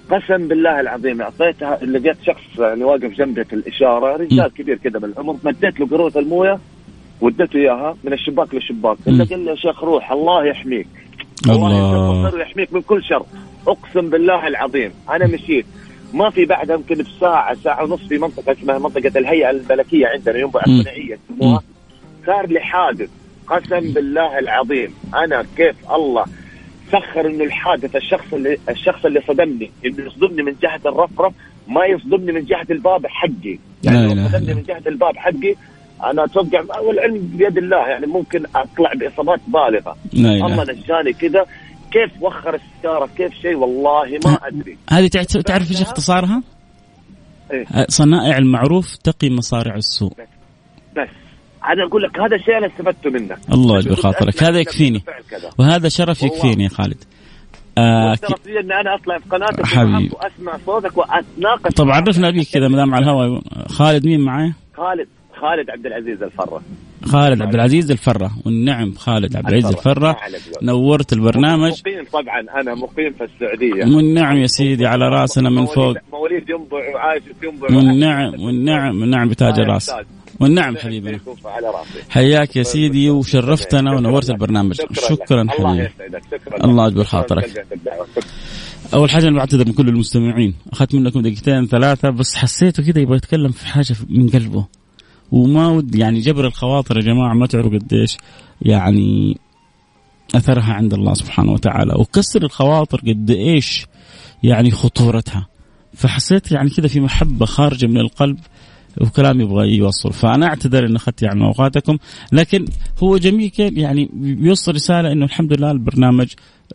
قسم 0.09 0.47
بالله 0.47 0.79
العظيم 0.79 1.21
اعطيتها 1.21 1.77
لقيت 1.85 2.17
شخص 2.25 2.59
يعني 2.59 2.83
واقف 2.83 3.11
جنبي 3.11 3.43
في 3.43 3.53
الإشارة 3.53 4.17
رجال 4.17 4.53
كبير 4.53 4.77
كذا 4.77 4.99
بالعمر 4.99 5.35
مديت 5.43 5.79
له 5.79 5.87
قروه 5.87 6.11
الموية 6.15 6.59
واديته 7.21 7.57
إياها 7.57 7.97
من 8.03 8.13
الشباك 8.13 8.55
للشباك. 8.55 8.97
الا 9.07 9.23
قال 9.23 9.39
لي 9.39 9.51
يا 9.51 9.55
شيخ 9.55 9.83
روح 9.83 10.11
الله 10.11 10.45
يحميك. 10.45 10.87
الله. 11.49 12.33
ويحميك 12.33 12.73
من 12.73 12.81
كل 12.81 13.03
شر. 13.03 13.25
أقسم 13.67 14.09
بالله 14.09 14.47
العظيم 14.47 14.91
أنا 15.09 15.27
مشيت. 15.27 15.65
ما 16.13 16.29
في 16.29 16.45
بعدها 16.45 16.75
يمكن 16.75 16.95
بساعة 16.95 17.55
ساعة 17.55 17.83
ونص 17.83 18.01
في 18.07 18.17
منطقة 18.17 18.51
اسمها 18.51 18.79
منطقة 18.79 19.11
الهيئة 19.19 19.49
الملكية 19.49 20.07
عندنا 20.07 20.37
ينبع 20.37 20.61
مم. 20.67 20.79
الصناعيه 20.79 21.17
يسموها. 21.31 21.61
صار 22.25 22.47
لي 22.47 22.59
حادث 22.59 23.09
قسم 23.47 23.93
بالله 23.93 24.39
العظيم. 24.39 24.93
أنا 25.15 25.45
كيف 25.57 25.91
الله 25.91 26.25
سخر 26.91 27.27
إنه 27.27 27.43
الحادث 27.43 27.95
الشخص 27.95 28.33
اللي 28.33 28.57
الشخص 28.69 29.05
اللي 29.05 29.21
صدمني 29.27 29.71
إنه 29.85 30.05
يصدمني 30.05 30.43
من 30.43 30.55
جهة 30.61 30.81
الرفرف 30.85 31.33
ما 31.67 31.85
يصدمني 31.85 32.31
من 32.31 32.45
جهة 32.45 32.65
الباب 32.71 33.07
حقي. 33.07 33.59
يعني 33.83 34.13
لو 34.15 34.27
صدمني 34.27 34.53
من 34.53 34.63
جهة 34.63 34.81
الباب 34.87 35.17
حقي 35.17 35.55
أنا 36.03 36.23
أتوقع 36.23 36.79
والعلم 36.79 37.31
بيد 37.33 37.57
الله 37.57 37.87
يعني 37.87 38.05
ممكن 38.05 38.43
أطلع 38.55 38.93
بإصابات 38.93 39.39
بالغة. 39.47 39.97
الله 40.13 40.63
نجاني 40.63 41.13
كذا. 41.13 41.45
كيف 41.91 42.23
وخر 42.23 42.55
السيارة؟ 42.55 43.09
كيف 43.17 43.33
شيء؟ 43.33 43.55
والله 43.55 44.19
ما 44.25 44.39
أدري. 44.47 44.77
هذه 44.89 45.07
تعرف 45.45 45.71
إيش 45.71 45.81
اختصارها؟ 45.81 46.43
إيه؟ 47.51 47.65
صنائع 47.89 48.37
المعروف 48.37 48.95
تقي 48.95 49.29
مصارع 49.29 49.75
السوء. 49.75 50.09
بس, 50.09 50.27
بس. 50.95 51.26
أنا 51.73 51.87
أقول 51.87 52.03
لك 52.03 52.19
هذا 52.19 52.35
الشيء 52.35 52.57
أنا 52.57 52.67
استفدته 52.67 53.09
منه. 53.09 53.37
الله 53.53 53.77
يجبر 53.77 53.95
خاطرك. 53.95 54.43
هذا 54.43 54.59
يكفيني. 54.59 55.03
وهذا 55.59 55.89
شرف 55.89 56.23
يكفيني 56.23 56.63
يا 56.63 56.69
خالد. 56.69 57.03
آه 57.77 58.17
لي 58.45 58.59
إن 58.59 58.71
أنا 58.71 58.95
أطلع 58.95 59.17
في 59.17 59.29
قناتك 59.29 59.65
حبيبي. 59.65 60.09
واسمع 60.13 60.57
صوتك 60.65 60.97
وأتناقش 60.97 61.73
طب 61.75 61.89
عرفنا 61.89 62.29
بيك 62.29 62.47
كذا 62.53 62.67
ما 62.67 62.77
دام 62.77 62.95
على 62.95 63.05
الهواء. 63.05 63.41
خالد 63.69 64.05
مين 64.05 64.19
معايا؟ 64.19 64.53
خالد 64.77 65.07
خالد 65.41 65.69
عبد 65.69 65.85
العزيز 65.85 66.23
الفرة. 66.23 66.61
خالد 67.05 67.41
عبد 67.41 67.53
العزيز 67.53 67.91
الفرة. 67.91 68.31
والنعم 68.45 68.93
خالد 68.93 69.35
عبد 69.35 69.47
العزيز 69.47 69.71
الفرة. 69.71 70.17
نورت 70.61 71.13
البرنامج. 71.13 71.71
مقيم 71.71 72.05
طبعا. 72.13 72.61
أنا 72.61 72.75
مقيم 72.75 73.13
في 73.13 73.23
السعودية. 73.23 73.95
والنعم 73.95 74.37
يا 74.37 74.47
سيدي 74.47 74.85
على 74.85 75.09
رأسنا 75.09 75.49
من 75.49 75.65
فوق. 75.65 75.97
مواليد 76.11 76.49
ينبع 76.49 76.95
وعايش 76.95 77.23
في 77.39 77.47
ينبع 77.47 77.67
والنعم 77.75 78.41
والنعم 78.41 79.01
والنعم 79.01 79.29
بتاج 79.29 79.59
الراس 79.59 79.93
والنعم 80.39 80.77
حبيبنا 80.77 81.19
حياك 82.09 82.55
يا 82.55 82.63
سيدي 82.63 83.09
وشرفتنا 83.09 83.95
ونورت 83.95 84.29
البرنامج. 84.29 84.81
شكرا 84.93 85.45
حبيبي. 85.49 85.89
الله 86.63 86.87
يجبر 86.87 87.03
خاطرك. 87.03 87.65
أول 88.93 89.09
حاجة 89.09 89.27
أنا 89.27 89.37
بعتذر 89.37 89.65
من 89.65 89.73
كل 89.73 89.89
المستمعين. 89.89 90.53
أخذت 90.73 90.95
منكم 90.95 91.21
دقيقتين 91.21 91.67
ثلاثة 91.67 92.09
بس 92.09 92.35
حسيته 92.35 92.83
كذا 92.83 93.01
يبغى 93.01 93.17
يتكلم 93.17 93.51
في 93.51 93.67
حاجة 93.67 93.95
من 94.09 94.29
قلبه. 94.29 94.65
وما 95.31 95.67
ود 95.67 95.95
يعني 95.95 96.19
جبر 96.19 96.47
الخواطر 96.47 96.97
يا 96.97 97.01
جماعة 97.01 97.33
ما 97.33 97.47
تعرفوا 97.47 97.79
قديش 97.79 98.17
يعني 98.61 99.37
أثرها 100.35 100.73
عند 100.73 100.93
الله 100.93 101.13
سبحانه 101.13 101.51
وتعالى 101.51 101.93
وكسر 101.95 102.43
الخواطر 102.43 102.99
قد 103.07 103.31
إيش 103.31 103.85
يعني 104.43 104.71
خطورتها. 104.71 105.47
فحسيت 105.93 106.51
يعني 106.51 106.69
كذا 106.69 106.87
في 106.87 106.99
محبة 106.99 107.45
خارجة 107.45 107.87
من 107.87 107.97
القلب 107.97 108.39
وكلام 109.01 109.41
يبغى 109.41 109.75
يوصل. 109.75 110.13
فأنا 110.13 110.45
أعتذر 110.45 110.85
إن 110.85 110.95
أخذت 110.95 111.21
يعني 111.21 111.43
أوقاتكم 111.43 111.97
لكن 112.31 112.65
هو 113.03 113.17
جميل 113.17 113.51
يعني 113.57 114.09
بيوصل 114.13 114.75
رسالة 114.75 115.11
إنه 115.11 115.25
الحمد 115.25 115.53
لله 115.53 115.71
البرنامج 115.71 116.27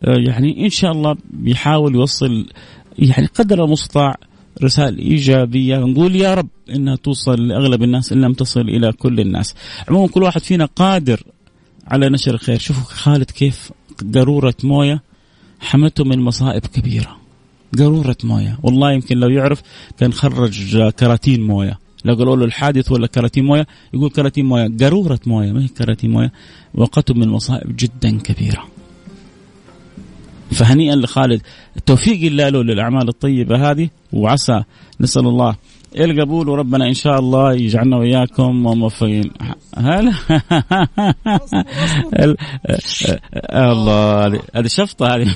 آه، 0.03 0.17
يعني 0.17 0.65
إن 0.65 0.69
شاء 0.69 0.91
الله 0.91 1.15
بيحاول 1.29 1.95
يوصل 1.95 2.45
يعني 2.99 3.27
قدر 3.27 3.65
المستطاع 3.65 4.15
رسائل 4.63 4.97
إيجابية. 4.97 5.77
نقول 5.77 6.15
يا 6.15 6.33
رب 6.33 6.47
إنها 6.69 6.95
توصل 6.95 7.47
لأغلب 7.47 7.83
الناس 7.83 8.11
إن 8.11 8.21
لم 8.21 8.33
تصل 8.33 8.61
إلى 8.61 8.91
كل 8.91 9.19
الناس. 9.19 9.55
عموما 9.89 10.07
كل 10.07 10.23
واحد 10.23 10.41
فينا 10.41 10.65
قادر 10.65 11.23
على 11.87 12.09
نشر 12.09 12.33
الخير. 12.33 12.59
شوفوا 12.59 12.83
خالد 12.83 13.31
كيف 13.31 13.71
قارورة 14.13 14.55
موية 14.63 15.01
حمته 15.59 16.03
من 16.03 16.19
مصائب 16.19 16.65
كبيرة. 16.65 17.17
قارورة 17.79 18.17
موية. 18.23 18.59
والله 18.63 18.91
يمكن 18.91 19.17
لو 19.17 19.29
يعرف 19.29 19.61
كان 19.97 20.13
خرج 20.13 20.77
كراتين 20.89 21.41
موية. 21.41 21.82
لو 22.05 22.15
قالوا 22.15 22.35
له 22.35 22.45
الحادث 22.45 22.91
ولا 22.91 23.07
كراتين 23.07 23.45
موية؟ 23.45 23.67
يقول 23.93 24.09
كراتين 24.09 24.45
موية. 24.45 24.67
قارورة 24.81 25.19
موية. 25.25 25.51
ما 25.51 25.63
هي 25.63 25.67
كراتين 25.67 26.11
موية؟ 26.11 26.31
وقته 26.75 27.13
من 27.13 27.29
مصائب 27.29 27.75
جدا 27.75 28.19
كبيرة. 28.19 28.63
فهنيئا 30.51 30.95
لخالد. 30.95 31.41
التوفيق 31.77 32.23
الله 32.31 32.49
له 32.49 32.63
للأعمال 32.63 33.09
الطيبة 33.09 33.71
هذه 33.71 33.89
وعسى 34.13 34.63
نسأل 35.01 35.27
الله. 35.27 35.55
القبول 35.99 36.49
وربنا 36.49 36.87
إن 36.87 36.93
شاء 36.93 37.19
الله 37.19 37.53
يجعلنا 37.53 37.97
وإياكم 37.97 38.63
موفقين 38.63 39.31
هلا 39.77 40.13
الله 43.71 44.41
هذه 44.55 44.67
شفطة 44.67 45.15
هذه. 45.15 45.35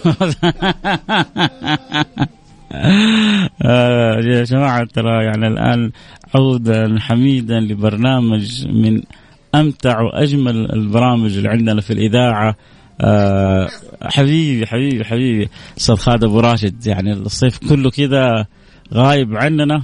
يا 2.72 4.44
جماعة 4.44 4.86
ترى 4.86 5.24
يعني 5.26 5.48
الآن 5.48 5.92
عودا 6.36 7.00
حميدا 7.00 7.60
لبرنامج 7.60 8.68
من 8.68 9.02
أمتع 9.56 10.02
وأجمل 10.02 10.72
البرامج 10.72 11.38
اللي 11.38 11.50
عندنا 11.50 11.82
في 11.82 11.94
الإذاعة. 11.94 12.56
آه 13.02 13.70
حبيبي 14.02 14.66
حبيبي 14.68 15.06
حبيبي. 15.06 15.50
أستاذ 15.78 15.96
خالد 15.96 16.24
أبو 16.24 16.40
راشد 16.40 16.88
يعني 16.88 17.14
الصيف 17.14 17.58
كله 17.70 17.90
كذا 17.90 18.46
غايب 18.94 19.36
عننا. 19.36 19.84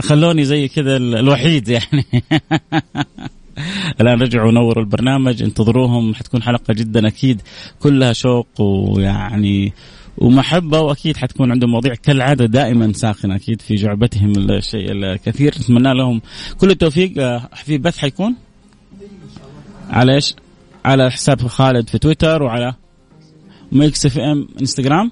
خلوني 0.00 0.44
زي 0.44 0.68
كذا 0.68 0.96
الوحيد 0.96 1.68
يعني. 1.68 2.04
الآن 4.00 4.22
رجعوا 4.22 4.52
نوروا 4.52 4.84
البرنامج 4.84 5.42
انتظروهم. 5.42 6.14
حتكون 6.14 6.42
حلقة 6.42 6.74
جدا 6.74 7.06
أكيد. 7.06 7.42
كلها 7.80 8.12
شوق 8.12 8.60
ويعني 8.60 9.72
ومحبة 10.18 10.80
وأكيد 10.80 11.16
حتكون 11.16 11.50
عندهم 11.50 11.70
مواضيع 11.70 11.94
كالعادة 11.94 12.46
دائما 12.46 12.92
ساخنة 12.92 13.36
أكيد 13.36 13.60
في 13.60 13.74
جعبتهم 13.74 14.32
الشيء 14.50 14.92
الكثير. 14.92 15.54
نتمنى 15.60 15.94
لهم 15.94 16.20
كل 16.58 16.70
التوفيق. 16.70 17.12
آه، 17.18 17.48
في 17.54 17.78
بث 17.78 17.98
حيكون؟ 17.98 18.36
على 19.90 20.14
إيش؟ 20.14 20.34
على 20.84 21.10
حساب 21.10 21.46
خالد 21.46 21.88
في 21.88 21.98
تويتر 21.98 22.42
وعلى 22.42 22.74
ميكس 23.72 24.06
إف 24.06 24.18
إم 24.18 24.48
إنستغرام. 24.60 25.10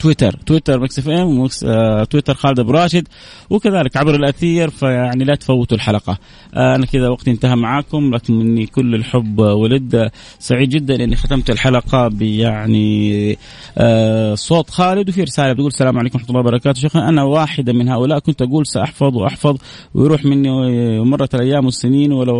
تويتر 0.00 0.32
تويتر 0.46 0.80
مكس 0.80 0.98
إف 0.98 1.08
إم 1.08 1.48
آه 1.64 2.04
تويتر 2.04 2.34
خالد 2.34 2.60
أبو 2.60 2.70
راشد 2.70 3.08
وكذلك 3.50 3.96
عبر 3.96 4.14
الأثير 4.14 4.70
فيعني 4.70 5.24
لا 5.24 5.34
تفوتوا 5.34 5.76
الحلقة. 5.76 6.18
آه 6.54 6.76
أنا 6.76 6.86
كذا 6.86 7.08
وقتي 7.08 7.30
انتهى 7.30 7.56
معاكم 7.56 8.14
لكن 8.14 8.34
مني 8.38 8.66
كل 8.66 8.94
الحب 8.94 9.38
ولد 9.38 10.10
سعيد 10.38 10.68
جدا 10.68 11.04
إني 11.04 11.16
ختمت 11.16 11.50
الحلقة 11.50 12.08
بيعني 12.08 13.36
آه 13.78 14.34
صوت 14.34 14.70
خالد 14.70 15.08
وفي 15.08 15.22
رسالة 15.22 15.52
بتقول 15.52 15.66
السلام 15.66 15.98
عليكم 15.98 16.18
ورحمة 16.18 16.30
الله 16.30 16.40
وبركاته. 16.40 16.80
شيخنا 16.80 17.08
أنا 17.08 17.22
واحدة 17.22 17.72
من 17.72 17.88
هؤلاء 17.88 18.18
كنت 18.18 18.42
أقول 18.42 18.66
سأحفظ 18.66 19.16
وأحفظ 19.16 19.56
ويروح 19.94 20.24
مني 20.24 20.50
ومرت 20.98 21.34
الأيام 21.34 21.64
والسنين 21.64 22.12
ولو 22.12 22.36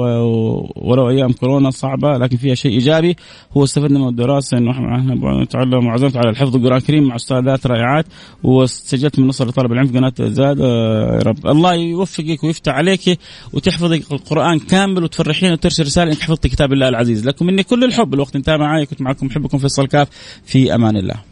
ولو 0.77 1.11
أيام 1.11 1.33
كورونا 1.33 1.71
صعبة 1.71 2.19
لكن 2.19 2.37
فيها 2.37 2.55
شيء 2.55 2.73
إيجابي. 2.73 3.17
هو 3.57 3.65
استفدنا 3.65 3.99
من 3.99 4.09
الدراسة 4.09 4.59
إنه 4.59 4.71
إحنا 4.71 5.43
نتعلم 5.43 5.87
وعزمت 5.87 6.17
على 6.17 6.31
الحفظ 6.31 6.57
القرآن 6.57 6.77
الكريم 6.77 7.05
مع 7.05 7.17
أستاذ 7.17 7.50
ذات 7.51 7.67
رائعات 7.67 8.07
وسجلت 8.43 9.19
من 9.19 9.27
نصر 9.27 9.49
لطالب 9.49 9.73
العلم 9.73 9.87
في 9.87 9.99
قناة 9.99 10.13
زاد. 10.21 10.61
آه، 10.61 11.17
يا 11.17 11.23
رب. 11.23 11.47
الله 11.47 11.75
يوفقك 11.75 12.45
ويفتح 12.45 12.73
عليك 12.73 13.19
وتحفظي 13.53 14.03
القرآن 14.13 14.59
كامل 14.59 15.05
وتفرحين 15.05 15.53
وترسل 15.53 15.85
رسالة 15.85 16.13
إنك 16.13 16.21
حفظتي 16.21 16.49
كتاب 16.49 16.73
الله 16.73 16.89
العزيز. 16.89 17.27
لكم 17.27 17.47
مني 17.47 17.63
كل 17.63 17.85
الحب 17.85 18.15
الوقت 18.15 18.37
انتهى 18.37 18.59
معي 18.59 18.87
كنت 18.87 19.03
معكم 19.03 19.27
محبكم 19.27 19.59
فيصل 19.59 19.87
كاف 19.87 20.09
في 20.45 20.75
أمان 20.75 20.97
الله. 20.97 21.30